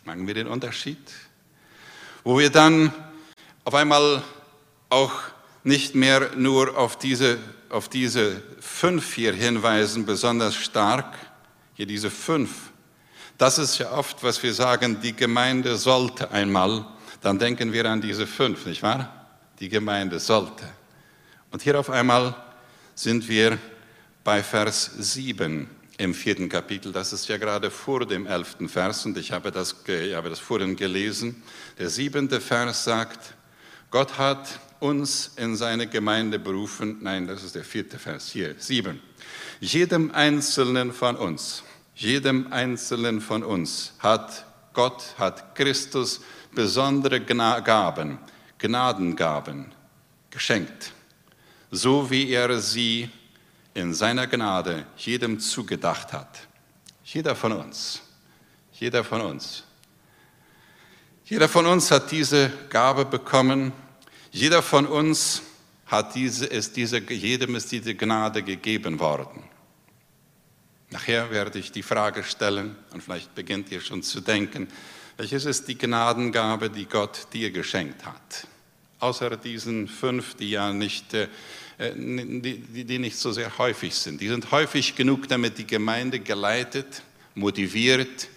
Merken 0.06 0.28
wir 0.28 0.34
den 0.34 0.48
Unterschied? 0.48 1.00
Wo 2.24 2.38
wir 2.38 2.50
dann 2.50 2.94
auf 3.64 3.74
einmal 3.74 4.22
auch 4.90 5.14
nicht 5.64 5.96
mehr 5.96 6.32
nur 6.36 6.78
auf 6.78 6.98
diese, 6.98 7.38
auf 7.70 7.90
diese 7.90 8.42
fünf 8.60 9.14
hier 9.14 9.34
hinweisen, 9.34 10.06
besonders 10.06 10.56
stark, 10.56 11.18
hier 11.74 11.86
diese 11.86 12.12
fünf. 12.12 12.72
Das 13.38 13.58
ist 13.58 13.78
ja 13.80 13.92
oft, 13.92 14.24
was 14.24 14.42
wir 14.44 14.54
sagen, 14.54 15.00
die 15.02 15.16
Gemeinde 15.16 15.78
sollte 15.78 16.30
einmal, 16.32 16.86
dann 17.22 17.40
denken 17.40 17.74
wir 17.74 17.86
an 17.86 18.02
diese 18.02 18.28
fünf, 18.28 18.66
nicht 18.66 18.84
wahr? 18.84 19.28
Die 19.60 19.70
Gemeinde 19.70 20.20
sollte. 20.20 20.68
Und 21.52 21.62
hier 21.62 21.80
auf 21.80 21.90
einmal 21.90 22.36
sind 23.02 23.28
wir 23.28 23.58
bei 24.24 24.44
Vers 24.44 24.92
7 25.00 25.68
im 25.98 26.14
vierten 26.14 26.50
Kapitel. 26.50 26.92
Das 26.92 27.12
ist 27.12 27.28
ja 27.28 27.38
gerade 27.38 27.72
vor 27.72 28.06
dem 28.06 28.28
elften 28.28 28.70
Vers 28.70 29.08
und 29.08 29.18
ich 29.18 29.32
habe 29.32 29.52
das, 29.52 29.76
ich 29.88 30.14
habe 30.14 30.30
das 30.30 30.38
vorhin 30.38 30.76
gelesen. 30.76 31.42
Der 31.80 31.90
siebente 31.90 32.40
Vers 32.40 32.84
sagt, 32.84 33.34
Gott 33.90 34.20
hat 34.20 34.60
uns 34.80 35.32
in 35.36 35.56
seine 35.56 35.88
Gemeinde 35.88 36.38
berufen. 36.38 37.00
Nein, 37.02 37.26
das 37.26 37.42
ist 37.44 37.56
der 37.56 37.64
vierte 37.64 37.98
Vers 37.98 38.30
hier, 38.30 38.54
sieben. 38.60 39.02
Jedem 39.60 40.12
Einzelnen 40.12 40.94
von 40.94 41.16
uns, 41.16 41.64
jedem 41.96 42.54
Einzelnen 42.54 43.20
von 43.20 43.42
uns 43.44 43.94
hat 43.98 44.46
Gott, 44.74 45.16
hat 45.18 45.56
Christus 45.56 46.22
besondere 46.54 47.20
Gaben, 47.20 48.20
Gnadengaben 48.60 49.74
geschenkt, 50.30 50.94
so 51.72 52.12
wie 52.12 52.30
er 52.30 52.60
sie 52.60 53.10
in 53.74 53.94
seiner 53.94 54.28
Gnade 54.28 54.86
jedem 54.98 55.40
zugedacht 55.40 56.14
hat. 56.14 56.48
Jeder 57.04 57.36
von 57.36 57.54
uns, 57.54 58.02
jeder 58.74 59.04
von 59.04 59.22
uns. 59.22 59.64
Jeder 61.26 61.48
von 61.48 61.66
uns 61.66 61.90
hat 61.90 62.12
diese 62.12 62.52
Gabe 62.70 63.06
bekommen 63.06 63.72
jeder 64.32 64.62
von 64.62 64.88
uns 64.88 65.42
hat 65.86 66.16
diese, 66.16 66.46
ist 66.46 66.78
diese, 66.78 67.00
jedem 67.00 67.56
ist 67.56 67.70
diese 67.72 67.94
Gnade 67.96 68.42
gegeben 68.44 68.98
worden. 69.00 69.44
Nachher 70.90 71.30
werde 71.32 71.60
ich 71.60 71.74
die 71.74 71.84
Frage 71.84 72.24
stellen, 72.24 72.78
und 72.94 73.04
vielleicht 73.04 73.36
beginnt 73.36 73.72
ihr 73.72 73.82
schon 73.82 74.04
zu 74.04 74.22
denken, 74.22 74.70
welches 75.18 75.44
ist 75.44 75.68
die 75.68 75.78
Gnadengabe, 75.78 76.70
die 76.70 76.86
Gott 76.86 77.28
dir 77.34 77.52
geschenkt 77.52 78.06
hat? 78.06 78.48
Außer 79.00 79.36
diesen 79.36 79.90
fünf, 79.90 80.36
die 80.36 80.52
ja 80.52 80.72
nicht, 80.72 81.14
äh, 81.14 81.28
die, 81.82 82.84
die 82.86 83.00
nicht 83.00 83.18
so 83.18 83.32
sehr 83.32 83.58
häufig 83.58 83.96
sind. 83.96 84.22
Die 84.22 84.28
sind 84.28 84.52
häufig 84.52 84.96
genug, 84.96 85.28
damit 85.28 85.58
die 85.58 85.66
Gemeinde 85.66 86.20
geleitet, 86.20 87.02
motiviert, 87.34 88.28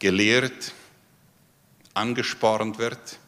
gelehrt, 0.00 0.72
angespornt 1.94 2.78
wird. 2.78 3.18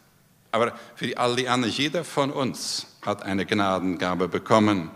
Aber 0.51 0.77
für 0.95 1.17
all 1.17 1.35
die 1.35 1.47
anderen, 1.47 1.73
jeder 1.73 2.03
von 2.03 2.31
uns 2.31 2.87
hat 3.05 3.23
eine 3.23 3.45
Gnadengabe 3.45 4.27
bekommen. 4.27 4.91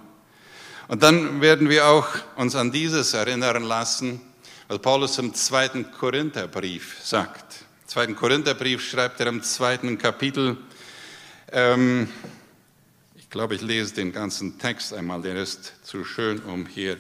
Und 0.89 1.01
dann 1.01 1.39
werden 1.39 1.69
wir 1.69 1.87
auch 1.87 2.07
uns 2.35 2.55
an 2.55 2.71
dieses 2.71 3.13
erinnern 3.13 3.63
lassen, 3.63 4.19
was 4.67 4.79
Paulus 4.79 5.17
im 5.17 5.33
zweiten 5.33 5.89
Korintherbrief 5.91 6.97
sagt. 7.01 7.63
Im 7.83 7.87
zweiten 7.87 8.15
Korintherbrief 8.15 8.81
schreibt 8.81 9.21
er 9.21 9.27
im 9.27 9.43
zweiten 9.43 9.97
Kapitel, 9.97 10.57
ähm, 11.53 12.09
glaube, 13.31 13.55
ich 13.55 13.61
lese 13.61 13.93
den 13.93 14.11
ganzen 14.11 14.59
Text 14.59 14.93
einmal, 14.93 15.21
der 15.21 15.37
ist 15.37 15.73
zu 15.83 16.03
schön, 16.03 16.39
um 16.41 16.65
hier 16.65 16.97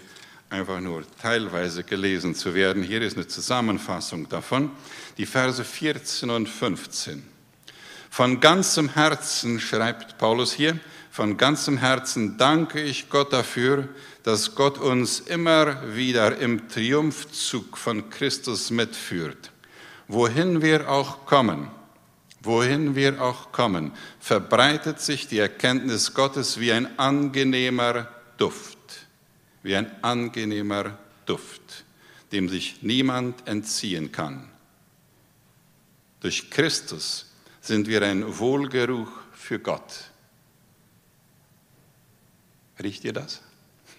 einfach 0.49 0.79
nur 0.79 1.03
teilweise 1.21 1.83
gelesen 1.83 2.35
zu 2.35 2.55
werden. 2.55 2.83
Hier 2.83 3.01
ist 3.01 3.17
eine 3.17 3.27
Zusammenfassung 3.27 4.29
davon, 4.29 4.71
die 5.17 5.25
Verse 5.25 5.61
14 5.61 6.29
und 6.29 6.47
15. 6.47 7.21
Von 8.09 8.39
ganzem 8.39 8.87
Herzen, 8.93 9.59
schreibt 9.59 10.17
Paulus 10.17 10.53
hier, 10.53 10.79
von 11.11 11.35
ganzem 11.35 11.77
Herzen 11.77 12.37
danke 12.37 12.81
ich 12.81 13.09
Gott 13.09 13.33
dafür, 13.33 13.89
dass 14.23 14.55
Gott 14.55 14.77
uns 14.77 15.19
immer 15.19 15.95
wieder 15.95 16.37
im 16.37 16.69
Triumphzug 16.69 17.77
von 17.77 18.09
Christus 18.09 18.71
mitführt. 18.71 19.51
Wohin 20.07 20.61
wir 20.61 20.89
auch 20.89 21.25
kommen, 21.25 21.69
wohin 22.43 22.95
wir 22.95 23.21
auch 23.21 23.51
kommen, 23.51 23.91
verbreitet 24.19 24.99
sich 24.99 25.27
die 25.27 25.39
Erkenntnis 25.39 26.13
Gottes 26.13 26.59
wie 26.59 26.71
ein 26.71 26.97
angenehmer 26.97 28.07
Duft, 28.37 28.77
wie 29.63 29.75
ein 29.75 29.91
angenehmer 30.03 30.97
Duft, 31.25 31.85
dem 32.31 32.49
sich 32.49 32.81
niemand 32.81 33.47
entziehen 33.47 34.11
kann. 34.11 34.49
Durch 36.19 36.49
Christus 36.49 37.31
sind 37.61 37.87
wir 37.87 38.01
ein 38.01 38.37
Wohlgeruch 38.39 39.11
für 39.33 39.59
Gott. 39.59 40.11
Riecht 42.81 43.03
ihr 43.03 43.13
das? 43.13 43.41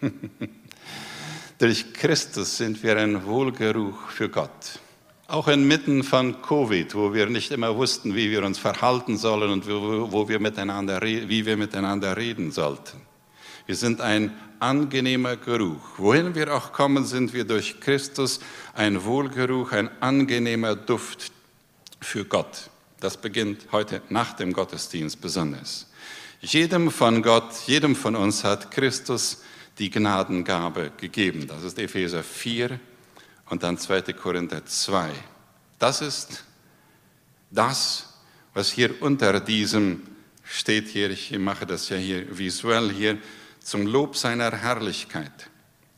Durch 1.58 1.92
Christus 1.92 2.56
sind 2.56 2.82
wir 2.82 2.96
ein 2.96 3.24
Wohlgeruch 3.24 4.10
für 4.10 4.28
Gott. 4.28 4.80
Auch 5.32 5.48
inmitten 5.48 6.04
von 6.04 6.42
Covid, 6.42 6.94
wo 6.94 7.14
wir 7.14 7.24
nicht 7.24 7.52
immer 7.52 7.74
wussten, 7.74 8.14
wie 8.14 8.30
wir 8.30 8.42
uns 8.44 8.58
verhalten 8.58 9.16
sollen 9.16 9.50
und 9.50 9.66
wo, 9.66 10.28
wir 10.28 10.38
miteinander, 10.38 11.00
wie 11.00 11.46
wir 11.46 11.56
miteinander 11.56 12.14
reden 12.18 12.52
sollten. 12.52 13.00
Wir 13.64 13.74
sind 13.74 14.02
ein 14.02 14.36
angenehmer 14.58 15.36
Geruch. 15.36 15.80
Wohin 15.96 16.34
wir 16.34 16.54
auch 16.54 16.74
kommen, 16.74 17.06
sind 17.06 17.32
wir 17.32 17.44
durch 17.44 17.80
Christus 17.80 18.40
ein 18.74 19.06
Wohlgeruch, 19.06 19.72
ein 19.72 19.88
angenehmer 20.02 20.76
Duft 20.76 21.32
für 22.02 22.26
Gott. 22.26 22.68
Das 23.00 23.16
beginnt 23.16 23.72
heute 23.72 24.02
nach 24.10 24.34
dem 24.34 24.52
Gottesdienst 24.52 25.18
besonders. 25.22 25.90
Jedem 26.42 26.90
von 26.90 27.22
Gott, 27.22 27.54
jedem 27.66 27.96
von 27.96 28.16
uns 28.16 28.44
hat 28.44 28.70
Christus 28.70 29.42
die 29.78 29.88
Gnadengabe 29.88 30.92
gegeben. 30.98 31.46
Das 31.46 31.62
ist 31.62 31.78
Epheser 31.78 32.22
4 32.22 32.78
und 33.46 33.62
dann 33.62 33.78
2. 33.78 34.12
Korinther 34.12 34.64
2. 34.64 35.10
Das 35.78 36.00
ist 36.00 36.44
das, 37.50 38.14
was 38.54 38.70
hier 38.70 39.02
unter 39.02 39.40
diesem 39.40 40.02
steht 40.44 40.88
hier. 40.88 41.10
Ich 41.10 41.36
mache 41.38 41.66
das 41.66 41.88
ja 41.88 41.96
hier 41.96 42.38
visuell 42.38 42.90
hier 42.92 43.18
zum 43.60 43.86
Lob 43.86 44.16
seiner 44.16 44.50
Herrlichkeit. 44.50 45.50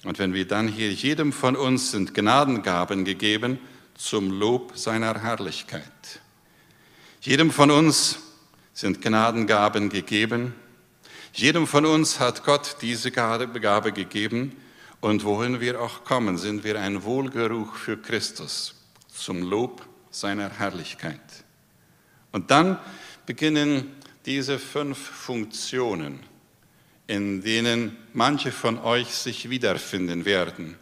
Und 0.04 0.18
wenn 0.18 0.34
wir 0.34 0.46
dann 0.46 0.68
hier 0.68 0.92
jedem 0.92 1.32
von 1.32 1.56
uns 1.56 1.90
sind 1.90 2.14
Gnadengaben 2.14 3.04
gegeben 3.04 3.58
zum 3.94 4.30
Lob 4.30 4.76
seiner 4.76 5.22
Herrlichkeit. 5.22 5.82
Jedem 7.20 7.50
von 7.50 7.70
uns 7.70 8.18
sind 8.74 9.00
Gnadengaben 9.00 9.88
gegeben. 9.88 10.54
Jedem 11.32 11.66
von 11.66 11.86
uns 11.86 12.20
hat 12.20 12.44
Gott 12.44 12.76
diese 12.82 13.10
Gabe 13.10 13.92
gegeben. 13.92 14.56
Und 15.04 15.22
wohin 15.24 15.60
wir 15.60 15.82
auch 15.82 16.02
kommen, 16.02 16.38
sind 16.38 16.64
wir 16.64 16.80
ein 16.80 17.04
Wohlgeruch 17.04 17.76
für 17.76 17.98
Christus 17.98 18.74
zum 19.08 19.42
Lob 19.42 19.86
seiner 20.10 20.48
Herrlichkeit. 20.48 21.20
Und 22.32 22.50
dann 22.50 22.78
beginnen 23.26 23.96
diese 24.24 24.58
fünf 24.58 24.96
Funktionen, 24.96 26.20
in 27.06 27.42
denen 27.42 27.98
manche 28.14 28.50
von 28.50 28.78
euch 28.78 29.08
sich 29.08 29.50
wiederfinden 29.50 30.24
werden. 30.24 30.78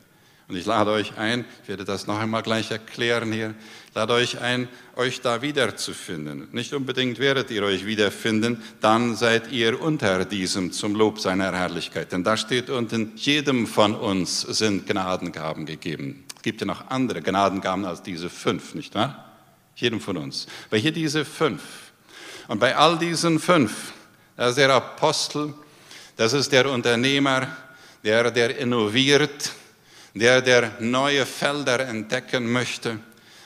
Und 0.52 0.58
ich 0.58 0.66
lade 0.66 0.90
euch 0.90 1.16
ein, 1.16 1.46
ich 1.62 1.68
werde 1.70 1.86
das 1.86 2.06
noch 2.06 2.18
einmal 2.18 2.42
gleich 2.42 2.70
erklären 2.70 3.32
hier, 3.32 3.54
lade 3.94 4.12
euch 4.12 4.42
ein, 4.42 4.68
euch 4.96 5.22
da 5.22 5.40
wiederzufinden. 5.40 6.48
Nicht 6.52 6.74
unbedingt 6.74 7.18
werdet 7.18 7.50
ihr 7.50 7.62
euch 7.62 7.86
wiederfinden, 7.86 8.62
dann 8.82 9.16
seid 9.16 9.50
ihr 9.50 9.80
unter 9.80 10.26
diesem 10.26 10.70
zum 10.70 10.94
Lob 10.94 11.20
seiner 11.20 11.50
Herrlichkeit. 11.52 12.12
Denn 12.12 12.22
da 12.22 12.36
steht 12.36 12.68
unten, 12.68 13.12
jedem 13.16 13.66
von 13.66 13.94
uns 13.94 14.42
sind 14.42 14.86
Gnadengaben 14.86 15.64
gegeben. 15.64 16.26
Es 16.36 16.42
gibt 16.42 16.60
ja 16.60 16.66
noch 16.66 16.90
andere 16.90 17.22
Gnadengaben 17.22 17.86
als 17.86 18.02
diese 18.02 18.28
fünf, 18.28 18.74
nicht 18.74 18.94
wahr? 18.94 19.32
Jedem 19.76 20.02
von 20.02 20.18
uns. 20.18 20.46
Aber 20.68 20.76
hier 20.76 20.92
diese 20.92 21.24
fünf. 21.24 21.62
Und 22.48 22.58
bei 22.58 22.76
all 22.76 22.98
diesen 22.98 23.38
fünf, 23.38 23.94
das 24.36 24.50
ist 24.50 24.58
der 24.58 24.68
Apostel, 24.68 25.54
das 26.18 26.34
ist 26.34 26.52
der 26.52 26.70
Unternehmer, 26.70 27.46
der, 28.04 28.30
der 28.30 28.58
innoviert, 28.58 29.52
der, 30.14 30.42
der 30.42 30.80
neue 30.80 31.26
Felder 31.26 31.80
entdecken 31.80 32.50
möchte. 32.50 32.98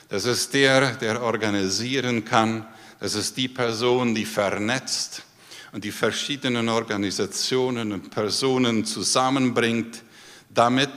Das 0.09 0.25
ist 0.25 0.55
der, 0.55 0.93
der 0.97 1.23
organisieren 1.23 2.25
kann. 2.25 2.67
Das 3.01 3.15
ist 3.15 3.37
die 3.37 3.49
Person, 3.49 4.15
die 4.15 4.25
vernetzt 4.25 5.23
und 5.73 5.85
die 5.85 5.93
verschiedenen 5.93 6.69
Organisationen 6.69 7.93
und 7.93 8.11
Personen 8.11 8.85
zusammenbringt, 8.85 10.03
damit 10.49 10.91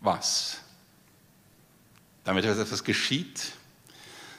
was? 0.00 0.58
Damit 2.24 2.44
etwas 2.44 2.82
geschieht, 2.82 3.52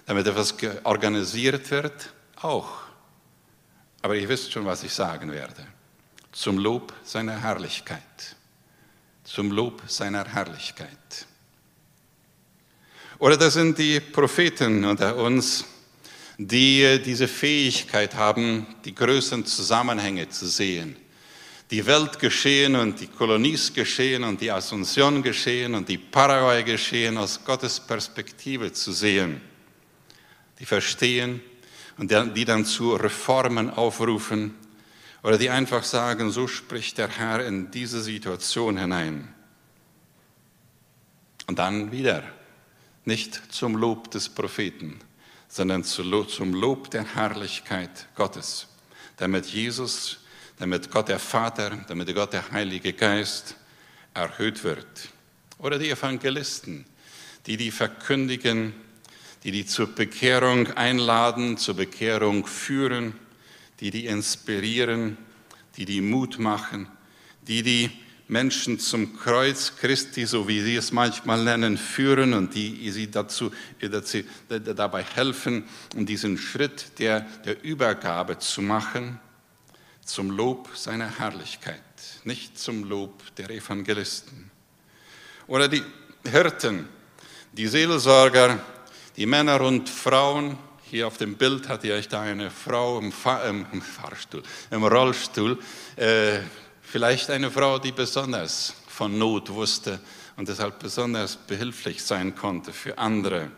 damit 0.05 0.25
etwas 0.25 0.55
organisiert 0.83 1.69
wird, 1.69 2.13
auch. 2.41 2.85
Aber 4.01 4.15
ihr 4.15 4.27
wisst 4.27 4.51
schon, 4.51 4.65
was 4.65 4.83
ich 4.83 4.93
sagen 4.93 5.31
werde. 5.31 5.67
Zum 6.31 6.57
Lob 6.57 6.93
seiner 7.03 7.39
Herrlichkeit 7.39 8.35
zum 9.25 9.51
Lob 9.51 9.81
seiner 9.87 10.23
Herrlichkeit. 10.23 11.25
Oder 13.17 13.37
das 13.37 13.55
sind 13.55 13.77
die 13.77 13.99
Propheten 13.99 14.85
unter 14.85 15.15
uns, 15.17 15.65
die 16.37 17.01
diese 17.03 17.27
Fähigkeit 17.27 18.13
haben, 18.15 18.67
die 18.83 18.93
größeren 18.93 19.45
Zusammenhänge 19.45 20.29
zu 20.29 20.47
sehen. 20.47 20.95
Die 21.71 21.85
Weltgeschehen 21.85 22.75
und 22.75 22.99
die 22.99 23.07
Kolonies 23.07 23.73
geschehen 23.73 24.23
und 24.23 24.39
die 24.39 24.51
Asunción 24.51 25.23
geschehen 25.23 25.73
und 25.73 25.89
die 25.89 25.97
Paraguay 25.97 26.63
geschehen 26.63 27.17
aus 27.17 27.43
Gottes 27.43 27.79
Perspektive 27.79 28.71
zu 28.71 28.91
sehen. 28.91 29.41
Die 30.59 30.65
verstehen 30.65 31.41
und 31.97 32.11
die 32.35 32.45
dann 32.45 32.65
zu 32.65 32.95
Reformen 32.95 33.71
aufrufen 33.71 34.53
oder 35.25 35.39
die 35.39 35.49
einfach 35.49 35.83
sagen, 35.83 36.29
so 36.29 36.47
spricht 36.47 36.99
der 36.99 37.07
Herr 37.07 37.43
in 37.43 37.71
diese 37.71 37.99
Situation 38.03 38.77
hinein. 38.77 39.33
Und 41.47 41.57
dann 41.57 41.91
wieder, 41.91 42.21
nicht 43.05 43.51
zum 43.51 43.75
Lob 43.75 44.11
des 44.11 44.29
Propheten, 44.29 44.99
sondern 45.47 45.83
zum 45.83 46.53
Lob 46.53 46.91
der 46.91 47.15
Herrlichkeit 47.15 48.07
Gottes, 48.13 48.67
damit 49.17 49.47
Jesus, 49.47 50.19
damit 50.59 50.91
Gott 50.91 51.07
der 51.07 51.17
Vater, 51.17 51.71
damit 51.87 52.13
Gott 52.13 52.31
der 52.31 52.51
Heilige 52.51 52.93
Geist 52.93 53.55
erhöht 54.13 54.63
wird. 54.63 55.09
Oder 55.57 55.79
die 55.79 55.89
Evangelisten, 55.89 56.85
die 57.47 57.57
die 57.57 57.71
verkündigen, 57.71 58.75
die 59.43 59.49
die 59.49 59.65
zur 59.65 59.87
Bekehrung 59.87 60.67
einladen, 60.73 61.57
zur 61.57 61.77
Bekehrung 61.77 62.45
führen, 62.45 63.15
die 63.79 63.91
die 63.91 64.05
inspirieren, 64.05 65.17
die 65.77 65.85
die 65.85 66.01
Mut 66.01 66.39
machen, 66.39 66.87
die 67.47 67.63
die 67.63 67.91
Menschen 68.27 68.79
zum 68.79 69.17
Kreuz 69.17 69.73
Christi, 69.79 70.25
so 70.25 70.47
wie 70.47 70.61
sie 70.61 70.75
es 70.75 70.91
manchmal 70.91 71.43
nennen, 71.43 71.77
führen 71.77 72.33
und 72.33 72.55
die 72.55 72.89
sie 72.89 73.11
dazu, 73.11 73.51
dabei 74.49 75.03
helfen, 75.03 75.65
um 75.95 76.05
diesen 76.05 76.37
Schritt 76.37 76.97
der, 76.97 77.21
der 77.45 77.63
Übergabe 77.63 78.39
zu 78.39 78.61
machen 78.61 79.19
zum 80.03 80.29
Lob 80.29 80.69
seiner 80.75 81.19
Herrlichkeit, 81.19 81.81
nicht 82.23 82.57
zum 82.59 82.83
Lob 82.83 83.23
der 83.37 83.49
Evangelisten. 83.49 84.51
Oder 85.47 85.67
die 85.67 85.83
Hirten, 86.29 86.87
die 87.51 87.67
Seelsorger, 87.67 88.59
die 89.17 89.25
Männer 89.25 89.61
und 89.61 89.89
Frauen, 89.89 90.57
hier 90.95 91.07
auf 91.07 91.17
dem 91.17 91.35
Bild 91.35 91.67
hat 91.67 91.83
ihr 91.83 91.93
euch 91.93 92.07
da 92.07 92.21
eine 92.21 92.49
Frau 92.49 92.99
im, 92.99 93.11
Fahr 93.11 93.43
im 93.43 93.81
Fahrstuhl, 93.81 94.41
im 94.71 94.85
Rollstuhl. 94.85 95.59
Äh, 95.97 96.39
vielleicht 96.81 97.29
eine 97.31 97.51
Frau, 97.51 97.79
die 97.79 97.91
besonders 97.91 98.73
von 98.87 99.17
Not 99.17 99.49
wusste 99.49 99.99
und 100.37 100.47
deshalb 100.47 100.79
besonders 100.79 101.35
behilflich 101.35 102.01
sein 102.01 102.33
konnte 102.33 102.71
für 102.71 102.97
andere. 102.97 103.51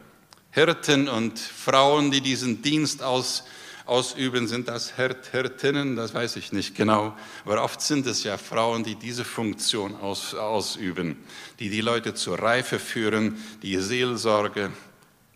Hirten 0.50 1.08
und 1.08 1.38
Frauen, 1.38 2.10
die 2.10 2.22
diesen 2.22 2.64
Dienst 2.64 3.04
aus, 3.04 3.44
ausüben, 3.86 4.48
sind 4.48 4.68
das 4.68 4.96
Hirt, 4.96 5.28
Hirtinnen, 5.28 5.96
das 5.96 6.16
weiß 6.16 6.38
ich 6.38 6.52
nicht 6.52 6.74
genau, 6.74 7.16
aber 7.46 7.64
oft 7.64 7.82
sind 7.82 8.08
es 8.08 8.24
ja 8.24 8.40
Frauen, 8.40 8.84
die 8.84 8.96
diese 8.96 9.24
Funktion 9.24 9.96
aus, 9.96 10.34
ausüben, 10.34 11.24
die 11.60 11.70
die 11.70 11.82
Leute 11.82 12.16
zur 12.16 12.40
Reife 12.40 12.80
führen, 12.80 13.38
die 13.62 13.78
Seelsorge 13.78 14.72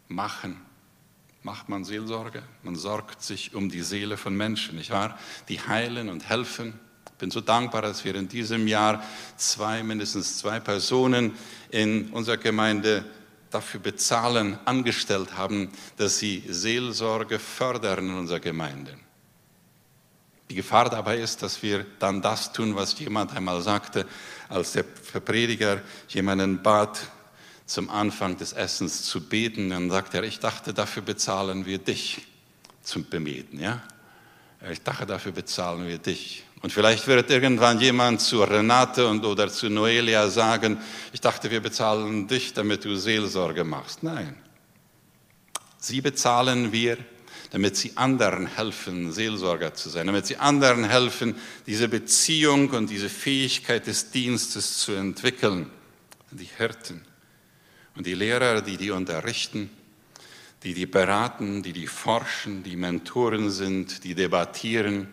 machen 0.07 0.70
macht 1.43 1.69
man 1.69 1.83
Seelsorge. 1.83 2.43
Man 2.63 2.75
sorgt 2.75 3.23
sich 3.23 3.55
um 3.55 3.69
die 3.69 3.81
Seele 3.81 4.17
von 4.17 4.35
Menschen, 4.35 4.77
nicht 4.77 4.91
wahr? 4.91 5.17
Die 5.49 5.59
heilen 5.59 6.09
und 6.09 6.29
helfen, 6.29 6.79
bin 7.21 7.29
so 7.29 7.39
dankbar, 7.39 7.83
dass 7.83 8.03
wir 8.03 8.15
in 8.15 8.27
diesem 8.27 8.67
Jahr 8.67 9.03
zwei, 9.37 9.83
mindestens 9.83 10.39
zwei 10.39 10.59
Personen 10.59 11.33
in 11.69 12.09
unserer 12.09 12.37
Gemeinde 12.37 13.05
dafür 13.51 13.79
bezahlen, 13.79 14.57
angestellt 14.65 15.37
haben, 15.37 15.69
dass 15.97 16.17
sie 16.17 16.43
Seelsorge 16.47 17.37
fördern 17.37 18.09
in 18.09 18.15
unserer 18.15 18.39
Gemeinde. 18.39 18.97
Die 20.49 20.55
Gefahr 20.55 20.89
dabei 20.89 21.19
ist, 21.19 21.43
dass 21.43 21.61
wir 21.61 21.85
dann 21.99 22.23
das 22.23 22.53
tun, 22.53 22.75
was 22.75 22.97
jemand 22.97 23.35
einmal 23.35 23.61
sagte, 23.61 24.07
als 24.49 24.71
der 24.71 24.83
Prediger 24.83 25.81
jemanden 26.09 26.63
bat, 26.63 27.01
zum 27.71 27.89
Anfang 27.89 28.35
des 28.35 28.51
Essens 28.51 29.03
zu 29.03 29.21
beten. 29.21 29.69
Dann 29.69 29.89
sagt 29.89 30.13
er, 30.13 30.23
ich 30.23 30.39
dachte, 30.39 30.73
dafür 30.73 31.03
bezahlen 31.03 31.65
wir 31.65 31.77
dich 31.77 32.21
zum 32.83 33.05
Bemeten. 33.05 33.59
Ja? 33.59 33.81
Ich 34.69 34.81
dachte, 34.81 35.05
dafür 35.05 35.31
bezahlen 35.31 35.87
wir 35.87 35.97
dich. 35.97 36.43
Und 36.61 36.73
vielleicht 36.73 37.07
wird 37.07 37.31
irgendwann 37.31 37.79
jemand 37.79 38.19
zu 38.19 38.43
Renate 38.43 39.07
und, 39.07 39.25
oder 39.25 39.47
zu 39.49 39.69
Noelia 39.69 40.27
sagen, 40.29 40.79
ich 41.13 41.21
dachte, 41.21 41.49
wir 41.49 41.61
bezahlen 41.61 42.27
dich, 42.27 42.53
damit 42.53 42.83
du 42.83 42.95
Seelsorge 42.97 43.63
machst. 43.63 44.03
Nein. 44.03 44.35
Sie 45.77 46.01
bezahlen 46.01 46.73
wir, 46.73 46.97
damit 47.51 47.77
sie 47.77 47.95
anderen 47.95 48.47
helfen, 48.47 49.13
Seelsorger 49.13 49.73
zu 49.73 49.89
sein, 49.89 50.07
damit 50.07 50.27
sie 50.27 50.37
anderen 50.37 50.83
helfen, 50.83 51.35
diese 51.65 51.87
Beziehung 51.87 52.69
und 52.71 52.89
diese 52.89 53.09
Fähigkeit 53.09 53.87
des 53.87 54.11
Dienstes 54.11 54.79
zu 54.79 54.91
entwickeln. 54.91 55.71
Die 56.31 56.49
Hirten 56.57 57.05
und 57.95 58.05
die 58.05 58.13
Lehrer, 58.13 58.61
die 58.61 58.77
die 58.77 58.91
unterrichten, 58.91 59.69
die 60.63 60.73
die 60.73 60.85
beraten, 60.85 61.63
die 61.63 61.73
die 61.73 61.87
forschen, 61.87 62.63
die 62.63 62.75
Mentoren 62.75 63.49
sind, 63.49 64.03
die 64.03 64.15
debattieren. 64.15 65.07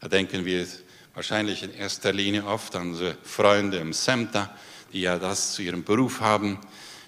Da 0.00 0.08
denken 0.08 0.44
wir 0.44 0.66
wahrscheinlich 1.14 1.62
in 1.62 1.72
erster 1.72 2.12
Linie 2.12 2.44
oft 2.44 2.76
an 2.76 2.90
unsere 2.90 3.16
Freunde 3.22 3.78
im 3.78 3.92
SEMTA, 3.92 4.54
die 4.92 5.00
ja 5.00 5.18
das 5.18 5.54
zu 5.54 5.62
ihrem 5.62 5.82
Beruf 5.82 6.20
haben. 6.20 6.58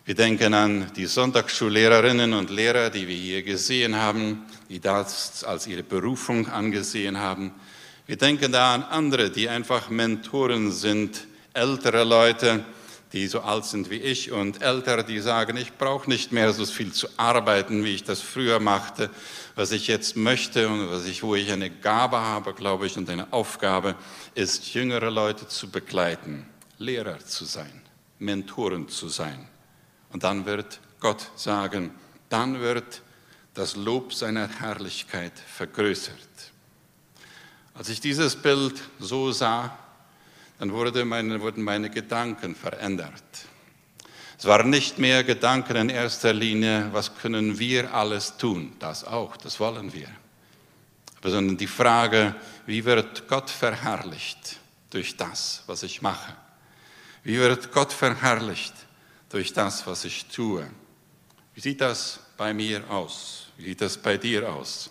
Wir 0.06 0.14
denken 0.14 0.54
an 0.54 0.90
die 0.96 1.04
Sonntagsschullehrerinnen 1.04 2.32
und 2.32 2.48
Lehrer, 2.48 2.88
die 2.88 3.06
wir 3.06 3.14
hier 3.14 3.42
gesehen 3.42 3.94
haben, 3.96 4.46
die 4.70 4.80
das 4.80 5.44
als 5.44 5.66
ihre 5.66 5.82
Berufung 5.82 6.48
angesehen 6.48 7.18
haben. 7.18 7.52
Wir 8.06 8.16
denken 8.16 8.50
da 8.50 8.74
an 8.74 8.84
andere, 8.84 9.30
die 9.30 9.50
einfach 9.50 9.90
Mentoren 9.90 10.72
sind, 10.72 11.26
ältere 11.52 12.04
Leute, 12.04 12.64
die 13.12 13.27
so 13.27 13.40
alt 13.40 13.64
sind 13.64 13.90
wie 13.90 13.97
ich 13.97 14.33
und 14.33 14.62
ältere, 14.62 15.05
die 15.05 15.21
sagen, 15.21 15.57
ich 15.57 15.77
brauche 15.79 16.09
nicht 16.11 16.31
mehr 16.31 16.53
so 16.53 16.66
viel 16.66 16.92
zu 16.92 17.09
arbeiten, 17.16 17.85
wie 17.85 17.94
ich 17.94 18.05
das 18.05 18.21
früher 18.21 18.61
machte. 18.61 19.11
Was 19.55 19.73
ich 19.73 19.87
jetzt 19.87 20.16
möchte 20.16 20.68
und 20.68 20.90
was 20.90 21.07
ich, 21.07 21.23
wo 21.23 21.35
ich 21.35 21.51
eine 21.51 21.71
Gabe 21.71 22.18
habe, 22.18 22.53
glaube 22.53 22.87
ich, 22.87 22.97
und 22.99 23.09
eine 23.09 23.33
Aufgabe, 23.33 23.94
ist, 24.35 24.75
jüngere 24.75 25.11
Leute 25.11 25.49
zu 25.49 25.71
begleiten, 25.71 26.47
Lehrer 26.77 27.18
zu 27.21 27.44
sein, 27.44 27.83
Mentoren 28.18 28.88
zu 28.88 29.09
sein. 29.09 29.49
Und 30.12 30.25
dann 30.25 30.44
wird 30.44 30.81
Gott 31.01 31.31
sagen, 31.35 31.92
dann 32.29 32.61
wird 32.61 33.03
das 33.55 33.75
Lob 33.75 34.12
seiner 34.12 34.49
Herrlichkeit 34.49 35.33
vergrößert. 35.38 36.14
Als 37.75 37.88
ich 37.88 38.01
dieses 38.01 38.37
Bild 38.37 38.75
so 38.99 39.33
sah, 39.33 39.77
dann 40.59 40.73
wurde 40.73 41.05
meine, 41.05 41.40
wurden 41.40 41.62
meine 41.62 41.90
Gedanken 41.90 42.55
verändert. 42.55 43.23
Es 44.38 44.44
waren 44.44 44.71
nicht 44.71 44.99
mehr 44.99 45.25
Gedanken 45.25 45.77
in 45.77 45.88
erster 45.88 46.33
Linie, 46.33 46.88
was 46.92 47.16
können 47.16 47.59
wir 47.59 47.92
alles 47.92 48.37
tun? 48.37 48.77
Das 48.79 49.05
auch, 49.05 49.37
das 49.37 49.59
wollen 49.59 49.92
wir. 49.92 50.09
Sondern 51.23 51.57
die 51.57 51.66
Frage, 51.66 52.37
wie 52.64 52.85
wird 52.85 53.27
Gott 53.27 53.51
verherrlicht 53.51 54.59
durch 54.90 55.16
das, 55.16 55.64
was 55.66 55.83
ich 55.83 56.03
mache? 56.03 56.37
Wie 57.25 57.37
wird 57.38 57.73
Gott 57.73 57.92
verherrlicht 57.92 58.75
durch 59.29 59.53
das, 59.53 59.87
was 59.87 60.05
ich 60.05 60.27
tue? 60.27 60.71
Wie 61.55 61.61
sieht 61.61 61.81
das 61.81 62.21
bei 62.37 62.55
mir 62.55 62.88
aus? 62.88 63.49
Wie 63.57 63.64
sieht 63.64 63.81
das 63.81 63.99
bei 63.99 64.16
dir 64.16 64.49
aus? 64.49 64.90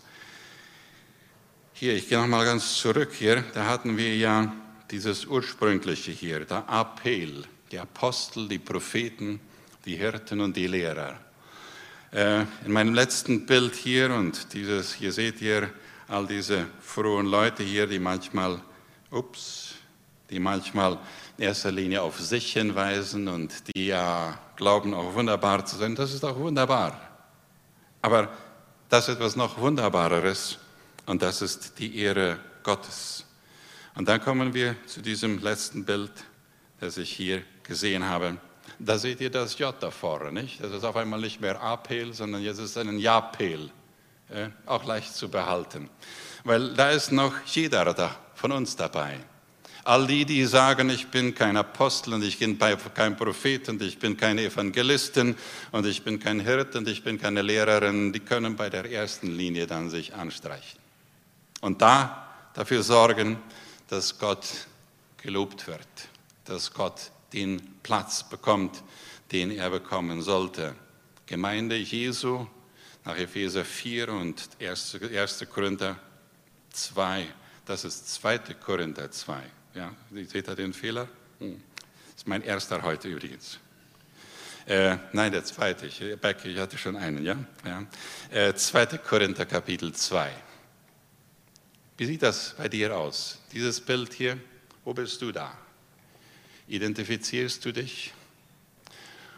Hier, 1.72 1.96
ich 1.96 2.10
gehe 2.10 2.18
nochmal 2.18 2.44
ganz 2.44 2.76
zurück 2.76 3.14
hier. 3.14 3.44
Da 3.54 3.66
hatten 3.66 3.96
wir 3.96 4.16
ja 4.18 4.52
dieses 4.92 5.26
ursprüngliche 5.26 6.12
hier, 6.12 6.46
der 6.46 6.66
Appell, 6.70 7.44
die 7.72 7.80
Apostel, 7.80 8.48
die 8.48 8.60
Propheten, 8.60 9.40
die 9.86 9.96
Hirten 9.96 10.42
und 10.42 10.56
die 10.56 10.68
Lehrer. 10.68 11.18
Äh, 12.12 12.42
in 12.66 12.72
meinem 12.72 12.94
letzten 12.94 13.46
Bild 13.46 13.76
hier 13.76 14.14
und 14.14 14.54
dieses, 14.54 14.94
hier 14.94 15.12
seht 15.12 15.42
ihr 15.42 15.70
all 16.08 16.26
diese 16.26 16.66
frohen 16.82 17.26
Leute 17.26 17.64
hier, 17.64 17.86
die 17.86 18.00
manchmal, 18.00 18.62
ups, 19.12 19.76
die 20.30 20.40
manchmal 20.40 20.98
in 21.38 21.44
erster 21.44 21.72
Linie 21.72 22.02
auf 22.02 22.20
sich 22.20 22.54
hinweisen 22.54 23.28
und 23.28 23.76
die 23.76 23.88
ja 23.88 24.40
glauben, 24.56 24.94
auch 24.94 25.14
wunderbar 25.14 25.66
zu 25.66 25.76
sein. 25.76 25.96
Das 25.96 26.14
ist 26.14 26.24
auch 26.24 26.38
wunderbar. 26.38 27.00
Aber 28.02 28.30
das 28.90 29.10
ist 29.10 29.16
etwas 29.16 29.36
noch 29.36 29.58
Wunderbareres 29.58 30.58
und 31.06 31.22
das 31.22 31.42
ist 31.42 31.78
die 31.78 31.98
Ehre 31.98 32.40
Gottes. 32.64 33.27
Und 33.98 34.08
dann 34.08 34.22
kommen 34.22 34.54
wir 34.54 34.76
zu 34.86 35.02
diesem 35.02 35.40
letzten 35.40 35.84
Bild, 35.84 36.12
das 36.80 37.00
ich 37.00 37.12
hier 37.12 37.42
gesehen 37.64 38.06
habe. 38.06 38.38
Da 38.78 39.00
seht 39.00 39.22
ihr 39.22 39.32
das 39.32 39.58
J 39.58 39.74
da 39.80 39.90
vorne, 39.90 40.32
nicht? 40.32 40.64
Das 40.64 40.72
ist 40.72 40.84
auf 40.84 40.96
einmal 40.96 41.20
nicht 41.20 41.42
mehr 41.42 41.60
Apel, 41.60 42.14
sondern 42.14 42.44
jetzt 42.44 42.60
ist 42.60 42.76
es 42.76 42.78
ein 42.78 43.00
Japel. 43.00 43.72
Äh, 44.30 44.50
auch 44.68 44.84
leicht 44.84 45.16
zu 45.16 45.30
behalten. 45.30 45.90
Weil 46.44 46.76
da 46.76 46.92
ist 46.92 47.12
noch 47.12 47.34
jeder 47.48 47.92
da, 47.94 48.16
von 48.36 48.52
uns 48.52 48.76
dabei. 48.76 49.18
All 49.84 50.06
die, 50.06 50.26
die 50.26 50.46
sagen, 50.46 50.92
ich 50.92 51.08
bin 51.08 51.34
kein 51.34 51.58
Apostel 51.58 52.14
und 52.14 52.24
ich 52.24 52.38
bin 52.38 52.60
kein 52.60 53.18
Prophet 53.18 53.68
und 53.70 53.82
ich 53.82 53.98
bin 53.98 54.16
keine 54.16 54.44
Evangelistin 54.44 55.36
und 55.72 55.88
ich 55.88 56.04
bin 56.04 56.20
kein 56.20 56.40
Hirt 56.42 56.76
und 56.76 56.88
ich 56.88 57.04
bin 57.04 57.20
keine 57.20 57.42
Lehrerin, 57.42 58.14
die 58.14 58.20
können 58.20 58.58
bei 58.58 58.70
der 58.70 58.92
ersten 58.92 59.36
Linie 59.36 59.66
dann 59.66 59.90
sich 59.90 60.14
anstreichen. 60.14 60.80
Und 61.62 61.82
da 61.82 62.52
dafür 62.54 62.84
sorgen, 62.84 63.38
dass 63.88 64.20
Gott 64.20 64.68
gelobt 65.18 65.68
wird, 65.68 65.88
dass 66.46 66.74
Gott 66.74 67.12
den 67.34 67.80
Platz 67.84 68.28
bekommt, 68.28 68.84
den 69.32 69.52
er 69.52 69.70
bekommen 69.70 70.22
sollte. 70.22 70.76
Gemeinde 71.26 71.76
Jesu 71.76 72.48
nach 73.04 73.18
Epheser 73.18 73.66
4 73.66 74.10
und 74.10 74.50
1. 74.60 75.46
Korinther 75.54 75.98
2, 76.72 77.28
das 77.66 77.86
ist 77.86 78.14
2. 78.16 78.38
Korinther 78.64 79.12
2. 79.12 79.42
Ja, 79.76 79.94
seht 80.12 80.48
ihr 80.48 80.56
den 80.56 80.74
Fehler? 80.74 81.08
Hm. 81.40 81.62
Das 82.08 82.24
ist 82.24 82.28
mein 82.28 82.42
erster 82.42 82.82
heute 82.82 83.10
übrigens. 83.10 83.60
Äh, 84.66 84.98
nein, 85.14 85.32
der 85.32 85.46
zweite. 85.46 85.86
Ich, 85.86 86.02
ich 86.02 86.58
hatte 86.58 86.78
schon 86.78 86.98
einen, 86.98 87.24
ja? 87.24 87.38
ja. 87.66 87.84
Äh, 88.30 88.54
2. 88.54 88.98
Korinther 88.98 89.46
Kapitel 89.46 89.94
2. 89.94 90.30
Wie 91.98 92.06
sieht 92.06 92.22
das 92.22 92.54
bei 92.56 92.70
dir 92.70 92.96
aus? 92.96 93.40
Dieses 93.52 93.82
Bild 93.82 94.14
hier, 94.14 94.38
wo 94.86 94.94
bist 94.94 95.20
du 95.22 95.32
da? 95.32 95.58
Identifizierst 96.68 97.66
du 97.66 97.74
dich? 97.74 98.14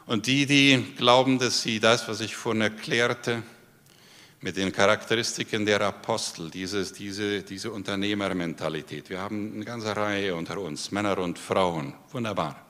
Und 0.05 0.27
die, 0.27 0.45
die 0.45 0.83
glauben, 0.97 1.39
dass 1.39 1.61
sie 1.61 1.79
das, 1.79 2.07
was 2.09 2.19
ich 2.19 2.35
vorhin 2.35 2.61
erklärte, 2.61 3.43
mit 4.41 4.57
den 4.57 4.73
Charakteristiken 4.73 5.65
der 5.65 5.79
Apostel, 5.81 6.49
dieses, 6.49 6.91
diese, 6.91 7.43
diese 7.43 7.71
Unternehmermentalität. 7.71 9.09
Wir 9.09 9.19
haben 9.19 9.53
eine 9.53 9.65
ganze 9.65 9.95
Reihe 9.95 10.35
unter 10.35 10.59
uns, 10.59 10.91
Männer 10.91 11.17
und 11.17 11.39
Frauen, 11.39 11.93
wunderbar. 12.11 12.65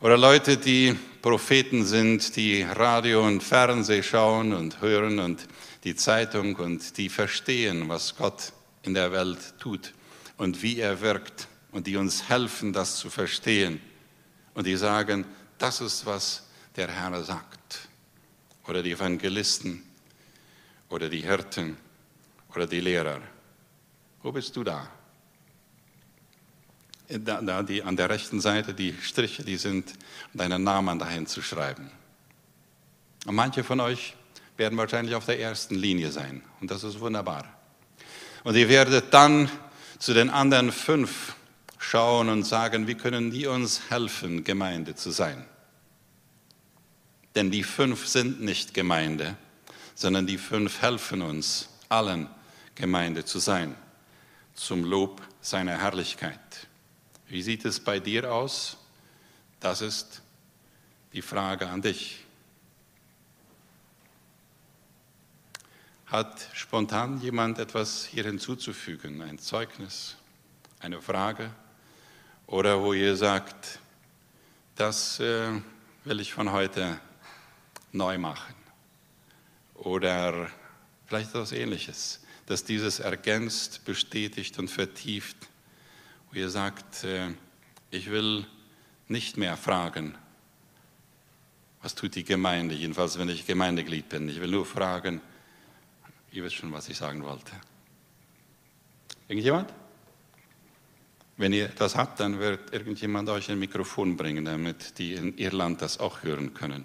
Oder 0.00 0.18
Leute, 0.18 0.58
die 0.58 0.94
Propheten 1.22 1.86
sind, 1.86 2.36
die 2.36 2.62
Radio 2.62 3.26
und 3.26 3.42
Fernseh 3.42 4.02
schauen 4.02 4.52
und 4.52 4.82
hören 4.82 5.20
und 5.20 5.46
die 5.86 5.94
Zeitung 5.94 6.56
und 6.56 6.98
die 6.98 7.08
verstehen, 7.08 7.88
was 7.88 8.16
Gott 8.16 8.52
in 8.82 8.92
der 8.92 9.12
Welt 9.12 9.54
tut 9.60 9.94
und 10.36 10.60
wie 10.60 10.80
er 10.80 11.00
wirkt 11.00 11.46
und 11.70 11.86
die 11.86 11.96
uns 11.96 12.28
helfen, 12.28 12.72
das 12.72 12.96
zu 12.96 13.08
verstehen. 13.08 13.80
Und 14.52 14.66
die 14.66 14.74
sagen, 14.74 15.24
das 15.58 15.80
ist, 15.80 16.04
was 16.04 16.48
der 16.74 16.88
Herr 16.88 17.22
sagt. 17.22 17.88
Oder 18.66 18.82
die 18.82 18.90
Evangelisten 18.90 19.84
oder 20.88 21.08
die 21.08 21.20
Hirten 21.20 21.76
oder 22.52 22.66
die 22.66 22.80
Lehrer. 22.80 23.20
Wo 24.24 24.32
bist 24.32 24.56
du 24.56 24.64
da? 24.64 24.90
Da, 27.08 27.40
da 27.40 27.62
die, 27.62 27.84
an 27.84 27.94
der 27.94 28.10
rechten 28.10 28.40
Seite, 28.40 28.74
die 28.74 28.92
Striche, 29.00 29.44
die 29.44 29.56
sind, 29.56 29.92
um 30.32 30.38
deinen 30.38 30.64
Namen 30.64 30.98
dahin 30.98 31.28
zu 31.28 31.42
schreiben. 31.42 31.92
Und 33.24 33.36
manche 33.36 33.62
von 33.62 33.78
euch 33.78 34.16
werden 34.56 34.78
wahrscheinlich 34.78 35.14
auf 35.14 35.26
der 35.26 35.40
ersten 35.40 35.74
Linie 35.74 36.10
sein. 36.10 36.42
Und 36.60 36.70
das 36.70 36.84
ist 36.84 37.00
wunderbar. 37.00 37.44
Und 38.44 38.56
ihr 38.56 38.68
werdet 38.68 39.12
dann 39.12 39.50
zu 39.98 40.14
den 40.14 40.30
anderen 40.30 40.72
fünf 40.72 41.34
schauen 41.78 42.28
und 42.28 42.44
sagen, 42.44 42.86
wie 42.86 42.94
können 42.94 43.30
die 43.30 43.46
uns 43.46 43.90
helfen, 43.90 44.44
Gemeinde 44.44 44.94
zu 44.94 45.10
sein? 45.10 45.44
Denn 47.34 47.50
die 47.50 47.64
fünf 47.64 48.06
sind 48.06 48.40
nicht 48.40 48.72
Gemeinde, 48.74 49.36
sondern 49.94 50.26
die 50.26 50.38
fünf 50.38 50.80
helfen 50.80 51.22
uns, 51.22 51.68
allen 51.88 52.28
Gemeinde 52.74 53.24
zu 53.24 53.38
sein. 53.38 53.76
zum 54.56 54.84
Lob 54.84 55.22
seiner 55.40 55.78
Herrlichkeit. 55.78 56.40
Wie 57.28 57.42
sieht 57.42 57.64
es 57.64 57.78
bei 57.78 58.00
dir 58.00 58.32
aus? 58.32 58.78
Das 59.60 59.80
ist 59.80 60.22
die 61.12 61.22
Frage 61.22 61.68
an 61.68 61.82
dich. 61.82 62.25
Hat 66.06 66.48
spontan 66.52 67.20
jemand 67.20 67.58
etwas 67.58 68.06
hier 68.06 68.22
hinzuzufügen, 68.22 69.22
ein 69.22 69.40
Zeugnis, 69.40 70.14
eine 70.78 71.02
Frage? 71.02 71.50
Oder 72.46 72.80
wo 72.80 72.92
ihr 72.92 73.16
sagt, 73.16 73.80
das 74.76 75.18
äh, 75.18 75.50
will 76.04 76.20
ich 76.20 76.32
von 76.32 76.52
heute 76.52 77.00
neu 77.90 78.18
machen? 78.18 78.54
Oder 79.74 80.48
vielleicht 81.06 81.30
etwas 81.30 81.50
Ähnliches, 81.50 82.20
dass 82.46 82.62
dieses 82.62 83.00
ergänzt, 83.00 83.84
bestätigt 83.84 84.60
und 84.60 84.70
vertieft, 84.70 85.36
wo 86.30 86.38
ihr 86.38 86.50
sagt, 86.50 87.02
äh, 87.02 87.30
ich 87.90 88.12
will 88.12 88.46
nicht 89.08 89.38
mehr 89.38 89.56
fragen, 89.56 90.14
was 91.82 91.96
tut 91.96 92.14
die 92.14 92.24
Gemeinde, 92.24 92.76
jedenfalls 92.76 93.18
wenn 93.18 93.28
ich 93.28 93.44
Gemeindeglied 93.44 94.08
bin. 94.08 94.28
Ich 94.28 94.40
will 94.40 94.52
nur 94.52 94.66
fragen, 94.66 95.20
Ihr 96.36 96.44
wisst 96.44 96.56
schon, 96.56 96.70
was 96.70 96.86
ich 96.90 96.98
sagen 96.98 97.24
wollte. 97.24 97.52
Irgendjemand? 99.26 99.72
Wenn 101.38 101.54
ihr 101.54 101.68
das 101.68 101.96
habt, 101.96 102.20
dann 102.20 102.38
wird 102.38 102.74
irgendjemand 102.74 103.30
euch 103.30 103.50
ein 103.50 103.58
Mikrofon 103.58 104.18
bringen, 104.18 104.44
damit 104.44 104.98
die 104.98 105.14
in 105.14 105.38
Irland 105.38 105.80
das 105.80 105.98
auch 105.98 106.24
hören 106.24 106.52
können. 106.52 106.84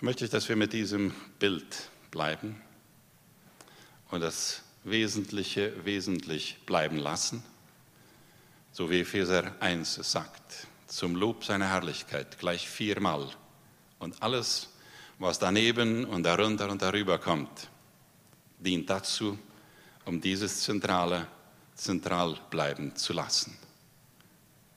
möchte 0.00 0.24
ich, 0.24 0.30
dass 0.30 0.48
wir 0.48 0.56
mit 0.56 0.72
diesem 0.72 1.12
Bild 1.38 1.90
bleiben 2.10 2.60
und 4.10 4.20
das 4.20 4.62
Wesentliche 4.84 5.84
wesentlich 5.84 6.58
bleiben 6.66 6.98
lassen, 6.98 7.42
so 8.72 8.90
wie 8.90 9.00
Epheser 9.00 9.52
1 9.60 9.94
sagt, 9.94 10.66
zum 10.86 11.14
Lob 11.14 11.44
seiner 11.44 11.68
Herrlichkeit 11.68 12.38
gleich 12.38 12.68
viermal. 12.68 13.28
Und 13.98 14.22
alles, 14.22 14.68
was 15.18 15.38
daneben 15.38 16.04
und 16.04 16.22
darunter 16.22 16.70
und 16.70 16.80
darüber 16.80 17.18
kommt, 17.18 17.68
dient 18.58 18.88
dazu, 18.88 19.38
um 20.04 20.20
dieses 20.20 20.62
Zentrale 20.62 21.26
zentral 21.74 22.38
bleiben 22.50 22.96
zu 22.96 23.12
lassen. 23.12 23.56